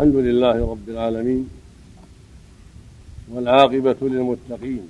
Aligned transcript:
الحمد 0.00 0.16
لله 0.16 0.70
رب 0.70 0.88
العالمين 0.88 1.48
والعاقبة 3.32 3.96
للمتقين 4.02 4.88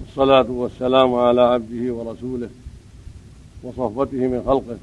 والصلاة 0.00 0.50
والسلام 0.50 1.14
على 1.14 1.40
عبده 1.40 1.92
ورسوله 1.92 2.48
وصفوته 3.62 4.16
من 4.16 4.42
خلقه 4.46 4.76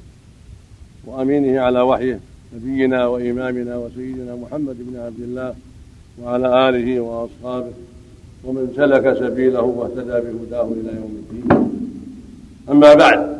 وأمينه 1.06 1.60
على 1.60 1.80
وحيه 1.80 2.20
نبينا 2.56 3.06
وإمامنا 3.06 3.76
وسيدنا 3.76 4.34
محمد 4.34 4.76
بن 4.78 5.00
عبد 5.00 5.20
الله 5.20 5.54
وعلى 6.22 6.68
آله 6.68 7.00
وأصحابه 7.00 7.72
ومن 8.44 8.72
سلك 8.76 9.18
سبيله 9.18 9.62
واهتدى 9.62 10.16
بهداه 10.24 10.68
إلى 10.80 10.96
يوم 11.00 11.22
الدين. 11.22 11.48
أما 12.70 12.94
بعد 12.94 13.38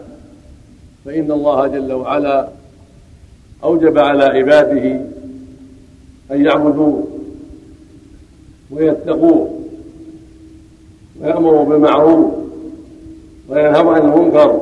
فإن 1.04 1.32
الله 1.32 1.66
جل 1.66 1.92
وعلا 1.92 2.48
أوجب 3.64 3.98
على 3.98 4.24
عباده 4.24 5.12
أن 6.32 6.44
يعبدوه 6.44 7.06
ويتقوه 8.70 9.58
ويأمروا 11.20 11.64
بالمعروف 11.64 12.32
وينهوا 13.48 13.92
عن 13.94 14.12
المنكر 14.12 14.60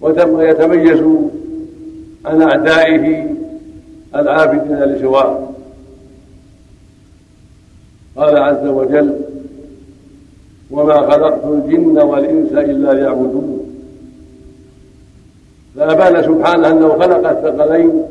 ويتميزوا 0.00 1.20
عن 2.24 2.42
أعدائه 2.42 3.34
العابدين 4.14 4.78
لسواه. 4.78 5.48
قال 8.16 8.36
عز 8.36 8.66
وجل 8.66 9.16
وما 10.70 11.10
خلقت 11.10 11.44
الجن 11.44 11.98
والإنس 11.98 12.52
إلا 12.52 12.92
ليعبدون 12.92 13.66
فأبان 15.76 16.22
سبحانه 16.22 16.68
أنه 16.70 16.88
خلق 16.88 17.28
الثقلين 17.30 18.02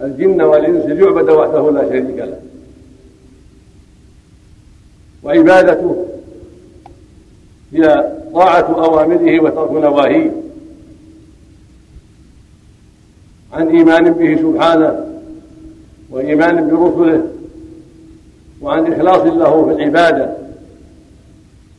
الجن 0.00 0.42
والإنس 0.42 0.84
ليعبد 0.84 1.30
وحده 1.30 1.70
لا 1.70 1.88
شريك 1.88 2.18
له. 2.18 2.40
وعبادته 5.22 6.06
هي 7.72 8.12
طاعة 8.34 8.84
أوامره 8.84 9.40
وترك 9.40 9.72
نواهيه. 9.72 10.30
عن 13.52 13.68
إيمان 13.68 14.12
به 14.12 14.36
سبحانه 14.36 15.06
وإيمان 16.10 16.68
برسله 16.68 17.26
وعن 18.62 18.92
إخلاص 18.92 19.22
له 19.22 19.64
في 19.64 19.72
العبادة 19.72 20.32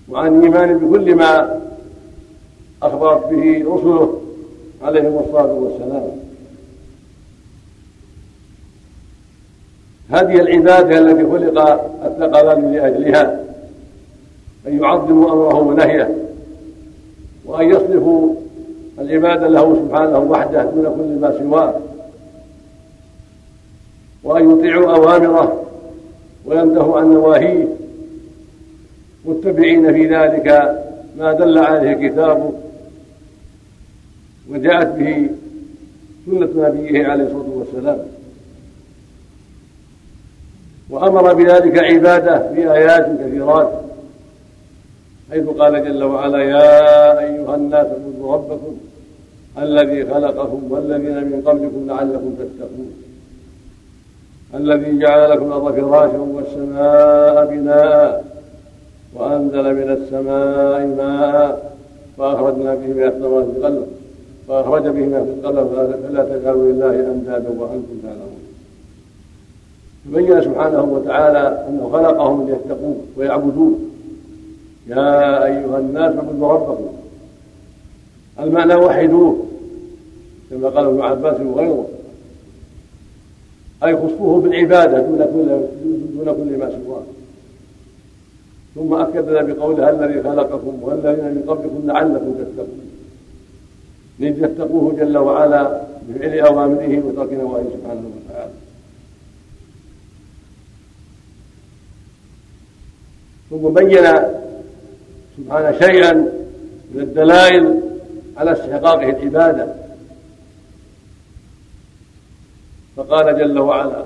وعن 0.09 0.43
إيمان 0.43 0.77
بكل 0.77 1.15
ما 1.15 1.59
أخبرت 2.83 3.29
به 3.29 3.65
رسله 3.67 4.21
عليهم 4.81 5.23
الصلاة 5.25 5.53
والسلام. 5.53 6.28
هذه 10.11 10.39
العبادة 10.39 10.97
التي 10.97 11.23
خلق 11.23 11.59
الثقلان 12.05 12.73
لأجلها 12.73 13.39
أن 14.67 14.79
يعظموا 14.79 15.31
أمره 15.31 15.59
ونهيه 15.59 16.15
وأن 17.45 17.69
يصرفوا 17.69 18.33
العبادة 18.99 19.47
له 19.47 19.75
سبحانه 19.75 20.19
وحده 20.19 20.63
دون 20.63 20.83
كل 20.83 21.21
ما 21.21 21.39
سواه 21.39 21.73
وأن 24.23 24.51
يطيعوا 24.51 24.95
أوامره 24.95 25.65
وينتهوا 26.45 26.99
عن 26.99 27.13
نواهيه. 27.13 27.67
متبعين 29.25 29.93
في 29.93 30.15
ذلك 30.15 30.47
ما 31.17 31.33
دل 31.33 31.57
عليه 31.57 32.07
كتابه 32.07 32.51
وجاءت 34.49 34.87
به 34.87 35.29
سنة 36.25 36.67
نبيه 36.67 37.07
عليه 37.07 37.23
الصلاة 37.23 37.49
والسلام. 37.55 37.99
وأمر 40.89 41.33
بذلك 41.33 41.77
عباده 41.77 42.53
في 42.53 42.71
آيات 42.73 43.05
كثيرات 43.19 43.69
حيث 45.31 45.47
قال 45.47 45.83
جل 45.83 46.03
وعلا 46.03 46.43
يا 46.43 47.19
أيها 47.19 47.55
الناس 47.55 47.87
اعبدوا 47.87 48.33
ربكم 48.33 48.77
الذي 49.57 50.05
خلقكم 50.05 50.71
والذين 50.71 51.23
من 51.23 51.41
قبلكم 51.45 51.87
لعلكم 51.87 52.35
تتقون 52.39 52.91
الذي 54.53 54.99
جعل 54.99 55.29
لكم 55.29 55.45
الأرض 55.45 55.75
فراشا 55.75 56.17
والسماء 56.17 57.45
بناء 57.45 58.25
وأنزل 59.15 59.63
من 59.75 59.89
السماء 59.91 60.85
ماء 60.97 61.75
فأخرجنا 62.17 62.75
به 62.75 62.87
من 62.87 63.03
الثمرات 63.03 63.45
قلبا 63.63 63.85
فأخرج 64.47 64.83
به 64.83 65.05
من 65.11 65.39
القلب 65.43 65.67
فلا 66.07 66.23
تجعلوا 66.23 66.71
لله 66.71 67.11
أندادا 67.11 67.49
وأنتم 67.49 67.95
تعلمون. 68.03 68.28
تبين 70.13 70.41
سبحانه 70.41 70.83
وتعالى 70.83 71.65
أنه 71.69 71.89
خلقهم 71.93 72.47
ليتقوه 72.47 72.97
ويعبدوه 73.17 73.73
يا 74.87 75.45
أيها 75.45 75.79
الناس 75.79 76.15
اعبدوا 76.15 76.53
ربكم. 76.53 76.87
المعنى 78.39 78.75
وحدوه 78.75 79.37
كما 80.49 80.69
قال 80.69 80.85
ابن 80.85 81.01
عباس 81.01 81.41
وغيره. 81.41 81.87
أي 83.83 83.97
خصوه 83.97 84.41
بالعبادة 84.41 84.99
دون 85.01 85.17
كل 85.17 85.47
دون 86.15 86.35
كل 86.35 86.57
ما 86.57 86.71
سواه. 86.85 87.03
ثم 88.75 88.93
أكد 88.93 89.47
بقوله 89.47 89.89
الذي 89.89 90.23
خلقكم 90.23 90.79
والذين 90.81 91.25
من 91.25 91.43
قبلكم 91.47 91.81
لعلكم 91.85 92.33
تتقون. 92.33 92.89
لتتقوه 94.19 94.93
جل 94.93 95.17
وعلا 95.17 95.81
بفعل 96.09 96.39
أوامره 96.39 97.03
وترك 97.05 97.33
نواهيه 97.33 97.63
سبحانه 97.63 98.03
وتعالى. 98.15 98.51
ثم 103.49 103.69
بين 103.69 104.05
سبحانه 105.37 105.79
شيئا 105.79 106.13
من 106.93 107.01
الدلائل 107.01 107.79
على 108.37 108.51
استحقاقه 108.51 109.09
العبادة. 109.09 109.67
فقال 112.97 113.37
جل 113.37 113.59
وعلا 113.59 114.03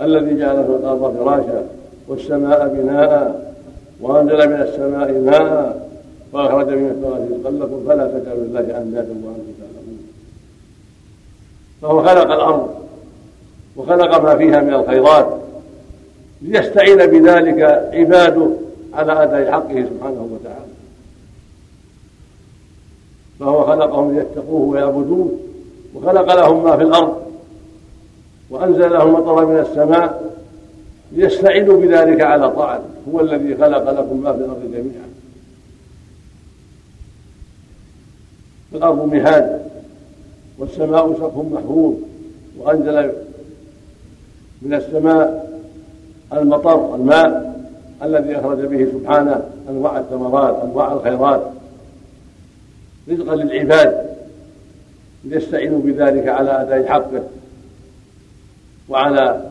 الذي 0.00 0.38
جعل 0.38 0.64
في 0.64 0.70
الأرض 0.70 1.16
فراشا 1.16 1.66
والسماء 2.08 2.68
بناء 2.68 3.54
وأنزل 4.00 4.48
من 4.48 4.62
السماء 4.62 5.12
ماء 5.12 5.88
وأخرج 6.32 6.68
من 6.68 6.90
الثمرات 6.90 7.54
رزقا 7.54 7.80
فلا 7.88 8.18
تجعلوا 8.18 8.44
لله 8.44 8.60
أندادا 8.60 9.14
وأنتم 9.24 9.52
تعلمون. 9.60 9.98
فهو 11.82 12.02
خلق 12.02 12.32
الأرض 12.32 12.74
وخلق 13.76 14.20
ما 14.20 14.36
فيها 14.36 14.60
من 14.60 14.74
الخيرات 14.74 15.38
ليستعين 16.42 17.06
بذلك 17.06 17.60
عباده 17.92 18.50
على 18.96 19.22
أداء 19.22 19.52
حقه 19.52 19.84
سبحانه 19.90 20.28
وتعالى. 20.32 20.72
فهو 23.40 23.66
خلقهم 23.66 24.14
ليتقوه 24.14 24.68
ويعبدوه 24.68 25.38
وخلق 25.94 26.34
لهم 26.34 26.64
ما 26.64 26.76
في 26.76 26.82
الأرض 26.82 27.22
وأنزل 28.50 28.92
لهم 28.92 29.12
مطر 29.12 29.46
من 29.46 29.58
السماء 29.58 30.36
ليستعينوا 31.12 31.80
بذلك 31.80 32.20
على 32.20 32.50
طاعته. 32.50 32.84
هو 33.12 33.20
الذي 33.20 33.54
خلق 33.54 33.90
لكم 33.90 34.20
ما 34.22 34.32
في 34.32 34.38
الأرض 34.38 34.62
جميعا. 34.72 35.06
الأرض 38.74 39.14
مهاد 39.14 39.66
والسماء 40.58 41.12
سقف 41.12 41.52
محفوظ 41.52 41.94
وأنزل 42.58 43.12
من 44.62 44.74
السماء 44.74 45.46
المطر 46.32 46.94
الماء 46.94 47.55
الذي 48.02 48.36
أخرج 48.36 48.58
به 48.58 48.88
سبحانه 48.92 49.40
أنواع 49.68 49.98
الثمرات 49.98 50.62
أنواع 50.62 50.92
الخيرات. 50.92 51.42
رزقا 53.10 53.34
للعباد. 53.34 54.06
ليستعينوا 55.24 55.80
بذلك 55.80 56.28
على 56.28 56.62
أداء 56.62 56.86
حقه 56.86 57.22
وعلى 58.88 59.50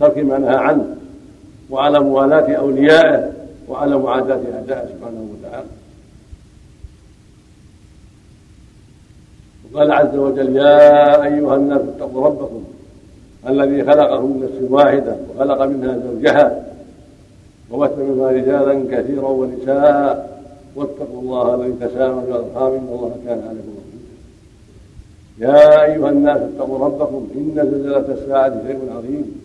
ترك 0.00 0.18
ما 0.18 0.38
نهى 0.38 0.56
عنه 0.56 0.96
وعلى 1.70 2.00
موالاة 2.00 2.52
أوليائه 2.52 3.32
وعلى 3.68 3.98
معاداة 3.98 4.40
اعدائه 4.54 4.88
سبحانه 4.88 5.28
وتعالى. 5.32 5.68
وقال 9.72 9.92
عز 9.92 10.16
وجل 10.16 10.56
يا 10.56 11.24
أيها 11.24 11.56
الناس 11.56 11.80
اتقوا 11.80 12.26
ربكم 12.26 12.64
الذي 13.48 13.84
خلقكم 13.84 14.24
من 14.24 14.42
نفس 14.42 14.70
واحدة 14.70 15.16
وخلق 15.28 15.62
منها 15.62 15.98
زوجها 15.98 16.67
وبث 17.70 17.98
منها 17.98 18.30
رجالا 18.30 18.74
كثيرا 18.92 19.28
ونساء. 19.28 20.38
واتقوا 20.76 21.20
الله 21.22 21.54
الذي 21.54 21.72
تساءلون 21.72 22.24
بالارحام 22.24 22.72
إن 22.72 22.88
الله 22.92 23.16
كان 23.26 23.38
عليكم 23.48 23.74
رقيبا. 23.78 24.14
يا 25.38 25.84
أيها 25.84 26.10
الناس 26.10 26.40
اتقوا 26.40 26.78
ربكم. 26.78 27.28
إن 27.34 27.54
زلزلة 27.54 28.14
الساعة 28.14 28.62
شيء 28.66 28.80
عظيم. 28.96 29.40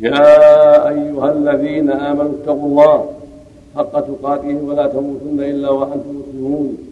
يا 0.00 0.88
أيها 0.88 1.32
الذين 1.32 1.90
آمنوا 1.90 2.32
اتقوا 2.42 2.68
الله 2.68 3.10
حق 3.76 4.00
تقاته 4.00 4.56
ولا 4.56 4.86
تموتن 4.86 5.40
إلا 5.40 5.70
وأنتم 5.70 6.22
مسلمون. 6.22 6.85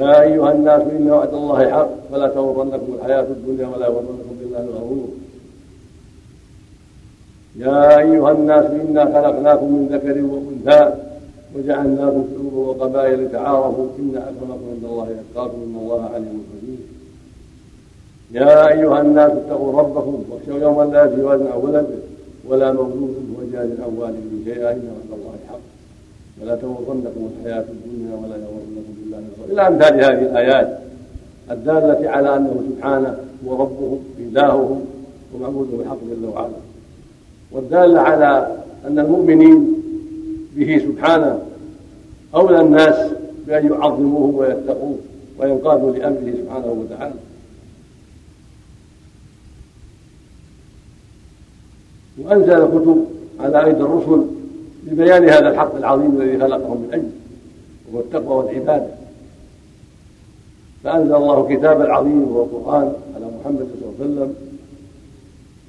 يا 0.00 0.20
أيها 0.20 0.52
الناس 0.52 0.82
إن 0.82 1.10
وعد 1.10 1.34
الله 1.34 1.70
حق 1.70 1.90
فلا 2.10 2.28
تغرنكم 2.28 2.88
الحياة 2.94 3.26
الدنيا 3.36 3.66
ولا 3.72 3.86
يغرنكم 3.86 4.32
بالله 4.40 4.62
الغرور. 4.68 5.08
يا 7.56 7.98
أيها 7.98 8.30
الناس 8.32 8.66
إنا 8.82 9.04
خلقناكم 9.04 9.66
من 9.72 9.84
ذكر 9.92 10.16
وأنثى 10.32 10.82
وجعلناكم 11.54 12.24
شعوبا 12.32 12.60
وقبائل 12.68 13.24
لتعارفوا 13.24 13.88
إن 13.98 14.12
أكرمكم 14.16 14.66
عند 14.72 14.84
الله 14.84 15.06
يتقاكم 15.10 15.58
إن 15.66 15.76
الله 15.82 16.02
عليم 16.14 16.44
خبير 16.50 16.78
يا 18.32 18.68
أيها 18.68 19.00
الناس 19.00 19.32
اتقوا 19.32 19.80
ربكم 19.80 20.24
واخشوا 20.30 20.58
يوما 20.64 20.82
لا 20.82 21.04
يجزي 21.04 21.22
والد 21.22 21.46
عن 21.46 21.60
ولده 21.62 21.98
ولا 22.48 22.72
مولود 22.72 23.14
هو 23.32 23.40
جاز 23.52 23.70
عن 23.80 23.92
والده 23.98 24.44
شيئا 24.44 24.72
إن 24.72 24.88
وعد 24.92 25.10
الله 25.18 25.34
حق. 25.48 25.75
ولا 26.42 26.56
تغرنكم 26.56 27.30
الحياة 27.38 27.64
الدنيا 27.68 28.14
ولا 28.14 28.36
يغرنكم 28.36 28.94
بالله 29.02 29.22
إلى 29.50 29.68
أمثال 29.68 29.94
هذه 29.94 30.30
الآيات 30.30 30.78
الدالة 31.50 32.10
على 32.10 32.36
أنه 32.36 32.62
سبحانه 32.70 33.18
هو 33.46 33.62
ربهم 33.62 33.98
إلههم 34.18 34.84
ومعبودهم 35.34 35.80
الحق 35.80 35.98
جل 36.10 36.28
وعلا. 36.28 36.56
والدالة 37.52 38.00
على 38.00 38.56
أن 38.86 38.98
المؤمنين 38.98 39.82
به 40.56 40.78
سبحانه 40.78 41.42
أولى 42.34 42.60
الناس 42.60 43.12
بأن 43.46 43.66
يعظموه 43.66 44.34
ويتقوه 44.34 44.98
وينقادوا 45.38 45.92
لأمره 45.92 46.32
سبحانه 46.42 46.66
وتعالى. 46.66 47.14
وأنزل 52.18 52.66
كتب 52.66 53.06
على 53.40 53.64
أيدي 53.64 53.80
الرسل 53.80 54.35
لبيان 54.86 55.28
هذا 55.28 55.48
الحق 55.48 55.76
العظيم 55.76 56.20
الذي 56.20 56.38
خلقهم 56.38 56.80
من 56.80 56.88
أجله 56.92 57.10
وهو 57.92 58.00
التقوى 58.00 58.36
والعبادة. 58.44 58.86
فأنزل 60.84 61.14
الله 61.14 61.56
كتاب 61.56 61.80
العظيم 61.80 62.22
وهو 62.22 62.44
القرآن 62.44 62.92
على 63.16 63.26
محمد 63.40 63.58
صلى 63.58 63.74
الله 63.82 63.94
عليه 64.00 64.10
وسلم. 64.10 64.34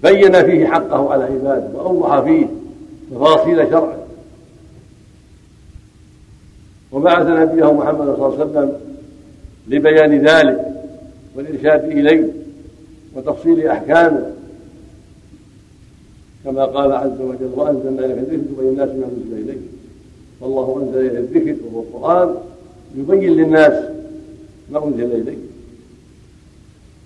بين 0.04 0.46
فيه 0.46 0.68
حقه 0.68 1.14
على 1.14 1.24
عباده 1.24 1.70
وأوضح 1.74 2.20
فيه 2.20 2.48
تفاصيل 3.12 3.70
شرعه. 3.70 3.98
وبعث 6.92 7.28
نبيه 7.28 7.74
محمد 7.74 8.06
صلى 8.06 8.16
الله 8.16 8.26
عليه 8.26 8.36
وسلم 8.46 8.74
لبيان 9.68 10.20
ذلك 10.20 10.68
والإرشاد 11.36 11.84
إليه 11.84 12.28
وتفصيل 13.16 13.68
أحكامه. 13.68 14.32
كما 16.48 16.66
قال 16.66 16.92
عز 16.92 17.22
وجل 17.22 17.52
وأنزلنا 17.56 18.06
إليك 18.06 18.18
الذكر 18.18 18.38
تبين 18.38 18.70
الناس 18.70 18.90
ما 18.90 19.06
أنزل 19.06 19.50
إليه 19.50 19.58
والله 20.42 20.84
أنزل 20.84 21.00
إليه 21.00 21.20
الذكر 21.20 21.56
وهو 21.66 21.82
القرآن 21.82 22.36
يبين 22.96 23.34
للناس 23.34 23.84
ما 24.72 24.86
أنزل 24.86 25.12
إليه 25.12 25.38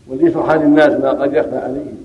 وليشرح 0.08 0.52
للناس 0.54 1.02
ما 1.02 1.10
قد 1.10 1.34
يخفى 1.34 1.58
عليهم. 1.58 1.98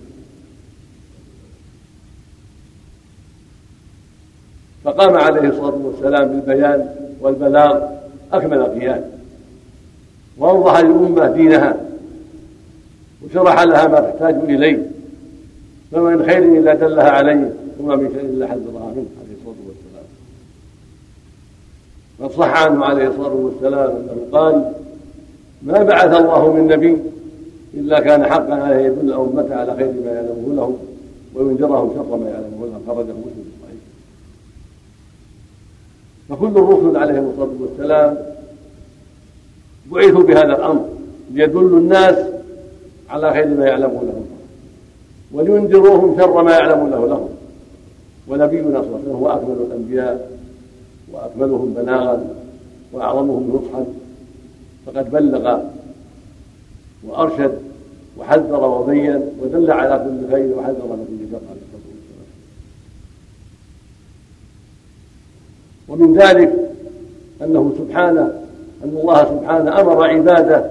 فقام 4.84 5.14
عليه 5.14 5.48
الصلاة 5.48 5.76
والسلام 5.84 6.28
بالبيان 6.28 6.88
والبلاغ 7.20 7.82
أكمل 8.32 8.62
قيام 8.62 9.04
وأوضح 10.38 10.78
للأمة 10.80 11.32
دينها 11.32 11.76
وشرح 13.24 13.62
لها 13.62 13.88
ما 13.88 14.00
تحتاج 14.00 14.34
إليه. 14.34 14.95
فما 15.92 16.16
من 16.16 16.26
خير 16.26 16.58
إلا 16.58 16.74
دلها 16.74 17.10
عليه 17.10 17.52
وما 17.80 17.96
من 17.96 18.08
شر 18.14 18.20
إلا 18.20 18.46
حذرها 18.46 18.92
منه 18.96 19.06
عليه 19.20 19.34
الصلاة 19.38 19.60
والسلام. 19.66 20.06
قد 22.20 22.30
صح 22.30 22.62
عنه 22.64 22.84
عليه 22.84 23.08
الصلاة 23.08 23.34
والسلام. 23.34 23.90
أنه 23.90 24.26
قال 24.32 24.72
ما 25.62 25.82
بعث 25.82 26.14
الله 26.14 26.52
من 26.52 26.66
نبي 26.66 26.96
إلا 27.74 28.00
كان 28.00 28.24
حقا 28.24 28.54
عليه 28.54 28.86
يدل 28.86 29.12
أمته 29.12 29.54
على 29.54 29.76
خير 29.76 29.92
ما 30.04 30.10
يعلمه 30.10 30.54
له 30.54 30.78
وينذرهم 31.34 31.94
شر 31.94 32.16
ما 32.16 32.28
يعلمه 32.30 32.66
له. 32.66 32.80
خرجه 32.86 33.12
مسلم 33.12 33.44
صحيح 33.62 33.80
فكل 36.28 36.46
الرسل 36.46 36.96
عليهم 36.96 37.30
الصلاة 37.30 37.54
والسلام 37.60 38.16
بعثوا 39.92 40.22
بهذا 40.22 40.56
الأمر 40.56 40.88
ليدلوا 41.32 41.78
الناس 41.78 42.16
على 43.10 43.32
خير 43.32 43.46
ما 43.46 43.66
يعلمه 43.66 44.02
لهم. 44.02 44.26
ولينذروهم 45.36 46.16
شر 46.18 46.42
ما 46.42 46.52
يعلم 46.52 46.88
له 46.90 47.06
لهم. 47.06 47.28
ونبينا 48.28 48.82
صلى 48.82 48.86
الله 48.86 48.98
عليه 48.98 49.04
وسلم 49.04 49.16
هو 49.16 49.28
أكمل 49.28 49.66
الأنبياء 49.66 50.30
وأكملهم 51.12 51.74
بلاغا 51.74 52.34
وأعظمهم 52.92 53.44
نصحا. 53.56 53.86
فقد 54.86 55.10
بلغ 55.10 55.60
وأرشد 57.04 57.58
وحذر 58.18 58.64
وبين 58.64 59.20
ودل 59.42 59.70
على 59.70 60.04
كل 60.04 60.32
خير 60.32 60.58
وحذر 60.58 60.86
من 60.86 61.06
كل 61.08 61.30
شر 61.32 61.40
عليه 61.50 61.60
الصلاه 61.62 61.86
والسلام 61.96 62.30
ومن 65.88 66.18
ذلك 66.18 66.52
أنه 67.42 67.72
سبحانه 67.78 68.42
أن 68.84 68.96
الله 69.00 69.24
سبحانه 69.24 69.80
أمر 69.80 70.04
عباده 70.04 70.70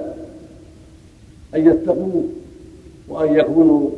أن 1.55 1.67
يتقوه 1.67 2.23
وأن 3.09 3.35
يكونوا 3.35 3.89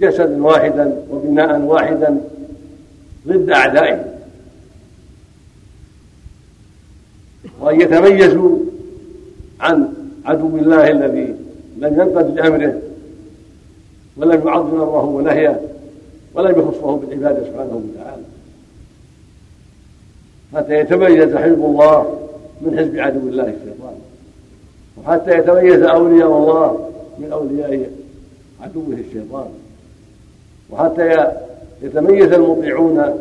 جسدا 0.00 0.42
واحدا 0.42 1.02
وبناء 1.10 1.60
واحدا 1.60 2.20
ضد 3.28 3.50
أعدائه. 3.50 4.04
وأن 7.60 7.80
يتميزوا 7.80 8.58
عن 9.60 9.92
عدو 10.24 10.56
الله 10.56 10.90
الذي 10.90 11.34
لم 11.78 12.00
ينقذ 12.00 12.34
لأمره 12.34 12.80
ولم 14.16 14.48
يعظم 14.48 14.80
أمره 14.80 15.04
ونهيه 15.04 15.60
ولم 16.34 16.60
يخصه 16.60 16.96
بالعبادة 16.96 17.44
سبحانه 17.44 17.82
وتعالى. 17.84 18.22
حتى 20.54 20.74
يتميز 20.74 21.36
حزب 21.36 21.64
الله 21.64 22.18
من 22.60 22.78
حزب 22.78 22.98
عدو 22.98 23.28
الله 23.28 23.42
الشيطان. 23.42 23.94
وحتى 24.96 25.38
يتميز 25.38 25.82
أولياء 25.82 26.38
الله 26.38 26.90
من 27.18 27.32
أولياء 27.32 27.90
عدوه 28.60 28.96
الشيطان. 29.08 29.48
وحتى 30.70 31.32
يتميز 31.82 32.32
المطيعون 32.32 33.20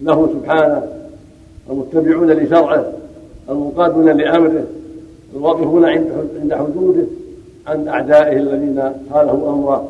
له 0.00 0.28
سبحانه 0.28 0.82
المتبعون 1.70 2.30
لشرعه 2.30 2.92
المنقادون 3.48 4.10
لأمره 4.10 4.64
الواقفون 5.34 5.84
عند 5.84 6.54
حدوده 6.54 7.06
عن 7.66 7.88
أعدائه 7.88 8.36
الذين 8.36 8.82
خالفوا 9.12 9.50
أمره 9.50 9.88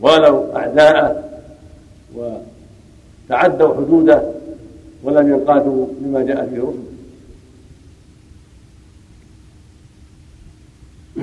ووالوا 0.00 0.56
أعداءه 0.56 1.24
وتعدوا 2.16 3.74
حدوده 3.74 4.22
ولم 5.04 5.28
ينقادوا 5.32 5.86
لما 6.02 6.22
جاء 6.22 6.46
به 6.46 6.58
رسله 6.58 6.90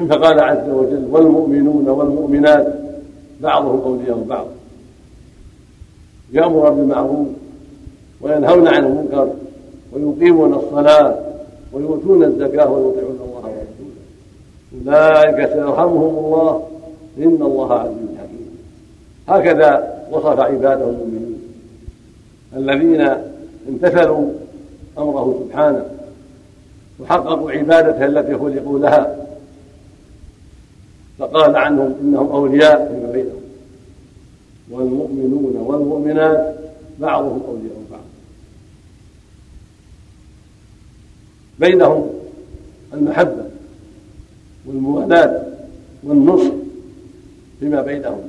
فقال 0.10 0.40
عز 0.40 0.70
وجل 0.70 1.08
والمؤمنون 1.12 1.90
والمؤمنات 1.90 2.87
بعضهم 3.42 3.82
أولياء 3.82 4.26
بعض. 4.30 4.46
يأمر 6.34 6.70
بالمعروف 6.70 7.28
وينهون 8.22 8.68
عن 8.68 8.86
المنكر 8.86 9.30
ويقيمون 9.94 10.54
الصلاة 10.54 11.20
ويؤتون 11.74 12.24
الزكاة 12.24 12.72
ويطيعون 12.72 13.20
الله 13.22 13.44
ورسوله. 13.44 13.98
أولئك 14.74 15.54
سيرحمهم 15.54 16.26
الله. 16.26 16.64
إن 17.18 17.42
الله 17.42 17.74
عزيز 17.74 18.10
حكيم. 18.18 18.58
هكذا 19.28 19.98
وصف 20.12 20.40
عباده 20.40 20.90
المؤمنين 20.90 21.40
الذين 22.56 23.08
امتثلوا 23.70 24.30
أمره 24.98 25.40
سبحانه 25.44 25.86
وحققوا 27.00 27.52
عبادته 27.52 28.06
التي 28.06 28.38
خلقوا 28.38 28.80
لها 28.80 29.27
فقال 31.20 31.56
عنهم 31.56 31.96
إنهم 32.02 32.32
أولياء 32.32 32.88
فيما 32.88 33.12
بينهم. 33.12 33.42
والمؤمنون 34.72 35.56
والمؤمنات 35.58 36.56
بعضهم 37.00 37.42
أولياء 37.48 37.78
بعض. 37.92 38.02
بينهم 41.60 42.10
المحبة 42.94 43.46
والموالاة 44.66 45.44
والنصر 46.04 46.52
فيما 47.60 47.82
بينهم. 47.82 48.22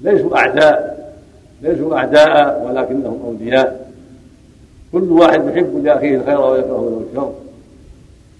ليسوا 0.00 0.36
أعداء 0.36 0.98
ليسوا 1.62 1.96
أعداء 1.96 2.66
ولكنهم 2.66 3.20
أولياء. 3.24 3.92
كل 4.92 5.12
واحد 5.12 5.48
يحب 5.48 5.84
لأخيه 5.84 6.16
الخير 6.16 6.40
ويكره 6.40 6.90
له 6.90 7.02
الشر. 7.10 7.32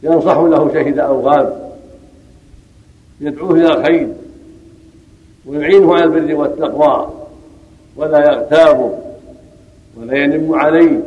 ينصح 0.03 0.37
له 0.37 0.75
شهد 0.75 0.99
أو 0.99 1.21
غاب 1.21 1.68
يدعوه 3.21 3.55
إلى 3.55 3.67
الخير 3.67 4.09
ويعينه 5.47 5.95
على 5.95 6.05
البر 6.05 6.35
والتقوى 6.35 7.13
ولا 7.97 8.19
يغتابه 8.19 8.99
ولا 9.97 10.19
ينم 10.19 10.55
عليه 10.55 11.01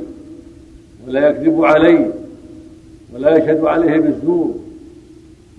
ولا 1.07 1.29
يكذب 1.29 1.65
عليه 1.65 2.11
ولا 3.13 3.37
يشهد 3.37 3.65
عليه 3.65 3.99
بالزور 3.99 4.55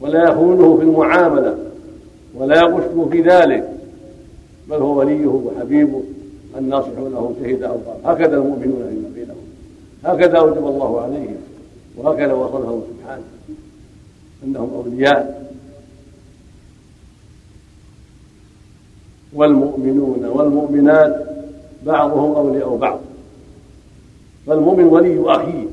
ولا 0.00 0.30
يخونه 0.30 0.76
في 0.76 0.82
المعاملة 0.82 1.58
ولا 2.34 2.56
يغشه 2.56 3.08
في 3.10 3.22
ذلك 3.22 3.68
بل 4.70 4.76
هو 4.76 4.98
وليه 4.98 5.26
وحبيبه 5.26 6.02
الناصح 6.58 6.88
له 6.88 7.34
شهد 7.42 7.62
أو 7.62 7.72
قال 7.72 7.96
هكذا 8.04 8.36
المؤمنون 8.36 8.86
فيما 8.88 9.10
بينهم. 9.14 9.36
هكذا 10.04 10.38
أوجب 10.38 10.66
الله 10.66 11.00
عليهم 11.00 11.36
وهكذا 11.96 12.32
وصفهم 12.32 12.82
سبحانه 12.90 13.22
أنهم 14.44 14.70
أولياء. 14.74 15.51
والمؤمنون 19.34 20.24
والمؤمنات 20.24 21.26
بعضهم 21.86 22.34
أولياء 22.36 22.76
بعض. 22.76 23.00
فالمؤمن 24.46 24.84
ولي 24.84 25.22
أخيه 25.26 25.66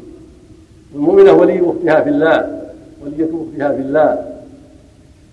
والمؤمنة 0.93 1.33
ولي 1.33 1.69
أختها 1.69 2.01
في 2.01 2.09
الله 2.09 2.61
ولية 3.03 3.25
أختها 3.25 3.75
في 3.75 3.81
الله. 3.81 4.25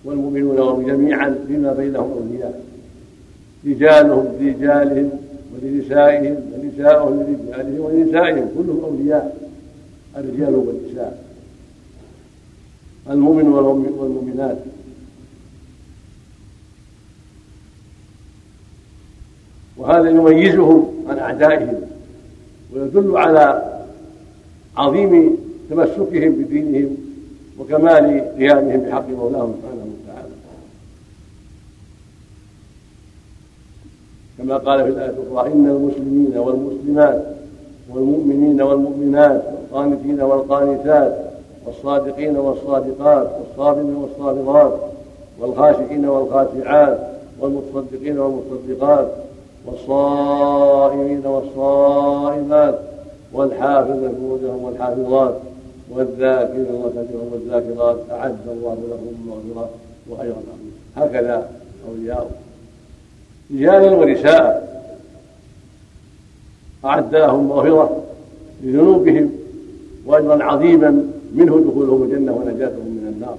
والمؤمنون 0.05 0.85
جميعا 0.85 1.35
فيما 1.47 1.73
بينهم 1.73 2.11
أولياء. 2.11 2.61
رجالهم 3.65 4.25
لرجالهم 4.39 5.09
ولنسائهم 5.53 6.35
ونساؤهم 6.53 7.23
لرجالهم 7.23 7.79
ولنسائهم 7.79 8.49
كلهم 8.57 8.81
أولياء 8.83 9.37
الرجال 10.17 10.55
والنساء. 10.55 11.23
المؤمن 13.09 13.47
والمؤمنات. 13.47 14.57
وهذا 19.77 20.09
يميزهم 20.09 21.05
عن 21.09 21.19
أعدائهم 21.19 21.81
ويدل 22.73 23.17
على 23.17 23.63
عظيم 24.77 25.37
تمسكهم 25.69 26.31
بدينهم 26.31 26.97
وكمال 27.59 28.35
قيامهم 28.37 28.79
بحق 28.79 29.09
مولاهم 29.09 29.53
سبحانه 29.61 29.87
وتعالى. 30.03 30.29
كما 34.37 34.57
قال 34.57 34.83
في 34.83 34.89
الآية 34.89 35.09
الأخرى 35.09 35.51
إن 35.53 35.65
المسلمين 35.65 36.37
والمسلمات 36.37 37.25
والمؤمنين 37.89 38.61
والمؤمنات 38.61 39.43
والقانتين 39.45 40.21
والقانتات 40.21 41.27
والصادقين 41.65 42.37
والصادقات 42.37 43.31
والصابرين 43.39 43.95
والصابرات 43.95 44.79
والخاشعين 45.39 46.05
والخاشعات 46.05 46.99
والمتصدقين 47.39 48.19
والمصدقات 48.19 49.26
والصائمين 49.67 51.25
والصائمات 51.25 52.79
والحافظ 53.33 53.99
فروجهم 53.99 54.63
والحافظات 54.63 55.35
والذاكرين 55.91 56.65
كثيرا 56.65 57.23
والذاكرات 57.31 57.97
أعد 58.11 58.37
الله 58.47 58.77
لهم 58.89 59.27
مغفرة 59.27 59.69
وأجرا 60.09 60.35
عظيما. 60.35 60.77
هكذا 60.95 61.49
أولياء 61.89 62.31
رجالا 63.51 63.91
ونساء 63.91 64.67
أعد 66.85 67.15
لهم 67.15 67.47
مغفرة 67.47 68.03
لذنوبهم 68.63 69.31
وأجرا 70.05 70.43
عظيما 70.43 71.07
منه 71.35 71.59
دخولهم 71.69 72.03
الجنة 72.03 72.31
ونجاتهم 72.31 72.85
من 72.85 73.13
النار 73.13 73.37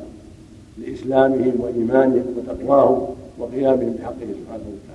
لإسلامهم 0.78 1.52
وإيمانهم 1.60 2.24
وتقواهم 2.36 3.06
وقيامهم 3.38 3.96
بحقه 3.98 4.14
سبحانه 4.20 4.64
وتعالى. 4.68 4.87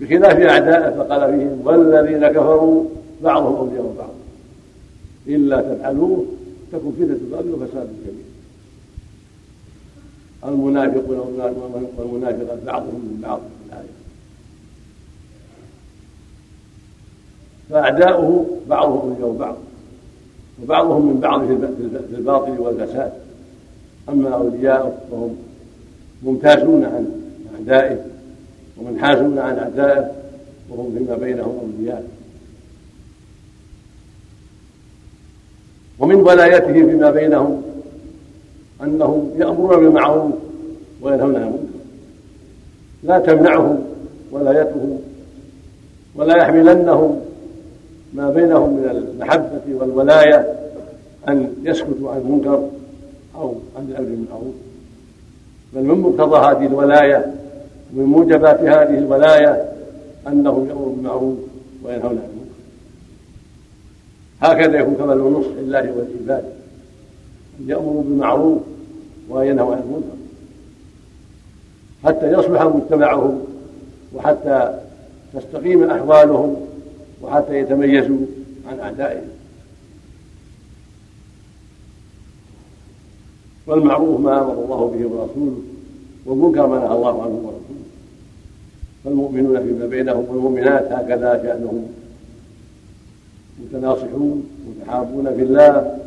بخلاف 0.00 0.36
أعدائه 0.36 0.90
فقال 0.96 1.38
فيهم 1.38 1.60
والذين 1.64 2.28
كفروا 2.28 2.84
بعضهم 3.22 3.54
أولياء 3.54 3.94
بعض. 3.98 4.10
إلا 5.26 5.60
تفعلوه 5.60 6.26
تكن 6.72 6.92
فتنة 6.92 7.18
الأرض 7.28 7.46
وفساد 7.46 7.88
كبير 8.02 8.24
المنافقون 10.44 11.18
والمنافقات 11.98 12.58
بعضهم 12.66 12.94
من 12.94 13.20
بعض. 13.22 13.38
في 13.38 13.72
الآية 13.72 13.88
فأعداؤه 17.70 18.46
بعضهم 18.68 19.10
أولياء 19.10 19.38
بعض. 19.38 19.56
وبعضهم 20.62 21.06
من 21.06 21.20
بعض 21.20 21.46
في 21.46 22.16
الباطل 22.16 22.60
والفساد. 22.60 23.12
أما 24.08 24.28
أولياؤه 24.28 24.94
فهم 25.10 25.36
ممتازون 26.22 26.84
عن 26.84 27.06
أعدائه. 27.54 28.13
ومنحازون 28.78 29.38
عن 29.38 29.58
أعدائه 29.58 30.12
وهم 30.70 30.94
فيما 30.98 31.16
بينهم 31.16 31.58
أولياء. 31.62 32.04
ومن 35.98 36.14
ولايته 36.14 36.72
فيما 36.72 37.10
بينهم 37.10 37.62
أنهم 38.82 39.30
يأمرون 39.38 39.84
بالمعروف 39.84 40.32
وينهون 41.02 41.36
عن 41.36 41.42
المنكر. 41.42 41.64
لا 43.02 43.18
تمنعهم 43.18 43.84
ولايته 44.32 44.98
ولا 46.14 46.36
يحملنهم 46.36 47.20
ما 48.14 48.30
بينهم 48.30 48.76
من 48.76 48.88
المحبة 48.90 49.74
والولاية 49.74 50.54
أن 51.28 51.54
يسكتوا 51.62 52.10
عن 52.10 52.18
المنكر 52.18 52.68
أو 53.34 53.54
عن 53.76 53.84
الأمر 53.88 54.08
بالمعروف. 54.08 54.54
بل 55.74 55.82
من 55.82 56.00
مقتضى 56.00 56.36
هذه 56.36 56.66
الولاية 56.66 57.34
ومن 57.94 58.04
موجبات 58.04 58.60
هذه 58.60 58.98
الولاية 58.98 59.72
أنهم 60.26 60.68
يأمروا 60.68 60.94
بالمعروف 60.94 61.38
وينهون 61.84 62.18
عن 62.18 62.28
المنكر. 62.30 62.54
هكذا 64.40 64.78
يكون 64.78 64.94
كمال 64.94 65.18
النصح 65.18 65.50
لله 65.58 65.92
والعباد. 65.92 66.44
أن 67.60 67.68
يأمروا 67.68 68.02
بالمعروف 68.02 68.62
وينهوا 69.28 69.74
عن 69.74 69.82
المنكر. 69.82 70.16
حتى 72.04 72.32
يصلح 72.32 72.62
مجتمعهم 72.62 73.44
وحتى 74.14 74.80
تستقيم 75.34 75.90
أحوالهم 75.90 76.56
وحتى 77.22 77.58
يتميزوا 77.58 78.26
عن 78.68 78.80
أعدائهم. 78.80 79.28
والمعروف 83.66 84.20
ما 84.20 84.42
أمر 84.42 84.52
الله 84.52 84.86
به 84.86 85.06
ورسوله 85.06 85.58
والمنكر 86.26 86.66
ما 86.66 86.78
نهى 86.78 86.96
الله 86.96 87.22
عنه 87.22 87.34
ورسوله. 87.34 87.63
فالمؤمنون 89.04 89.62
فيما 89.62 89.86
بينهم 89.86 90.24
والمؤمنات 90.28 90.92
هكذا 90.92 91.42
شأنهم 91.42 91.88
متناصحون 93.58 94.44
متحابون 94.68 95.34
في 95.34 95.42
الله 95.42 95.98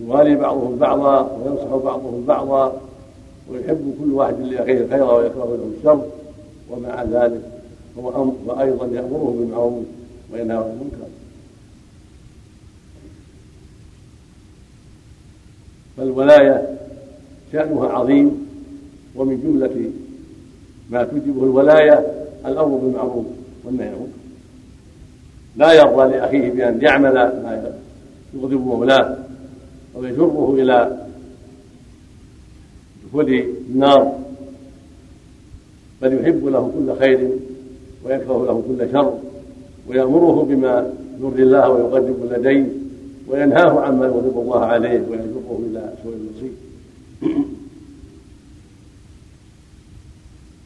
يوالي 0.00 0.34
بعضهم 0.34 0.76
بعضا 0.76 1.20
وينصح 1.20 1.84
بعضهم 1.84 2.24
بعضا 2.28 2.80
ويحب 3.50 3.94
كل 4.00 4.12
واحد 4.12 4.40
لأخيه 4.40 4.86
خيرا 4.90 5.12
ويكره 5.12 5.56
له 5.56 5.70
الشر 5.78 6.06
ومع 6.70 7.02
ذلك 7.02 7.40
هو 7.98 8.32
وأيضا 8.46 8.86
يأمره 8.86 9.36
بالمعروف 9.38 9.84
وينهى 10.32 10.56
عن 10.56 10.62
المنكر. 10.62 11.08
فالولاية 15.96 16.78
شأنها 17.52 17.88
عظيم 17.88 18.46
ومن 19.16 19.40
جملة 19.42 19.90
ما 20.90 21.04
توجبه 21.04 21.44
الولاية 21.44 22.13
الأمر 22.46 22.76
بالمعروف 22.76 23.26
والنهي 23.64 23.88
عن 23.88 24.06
لا 25.56 25.72
يرضى 25.72 26.16
لأخيه 26.16 26.50
بأن 26.50 26.80
يعمل 26.82 27.14
ما 27.14 27.74
يغضب 28.34 28.66
مولاه 28.66 29.16
أو 29.96 30.04
يجره 30.04 30.54
إلى 30.58 31.06
دخول 33.06 33.44
النار. 33.70 34.18
بل 36.02 36.20
يحب 36.20 36.46
له 36.46 36.72
كل 36.78 36.98
خير 36.98 37.30
ويكره 38.04 38.46
له 38.46 38.62
كل 38.68 38.92
شر 38.92 39.18
ويأمره 39.88 40.42
بما 40.42 40.92
يرضي 41.20 41.42
الله 41.42 41.70
ويقرب 41.70 42.16
لديه 42.32 42.66
وينهاه 43.28 43.80
عما 43.80 44.06
يغضب 44.06 44.38
الله 44.38 44.64
عليه 44.64 45.00
ويجره 45.10 45.60
إلى 45.70 45.92
سوء 46.02 46.14
المصير. 46.14 46.52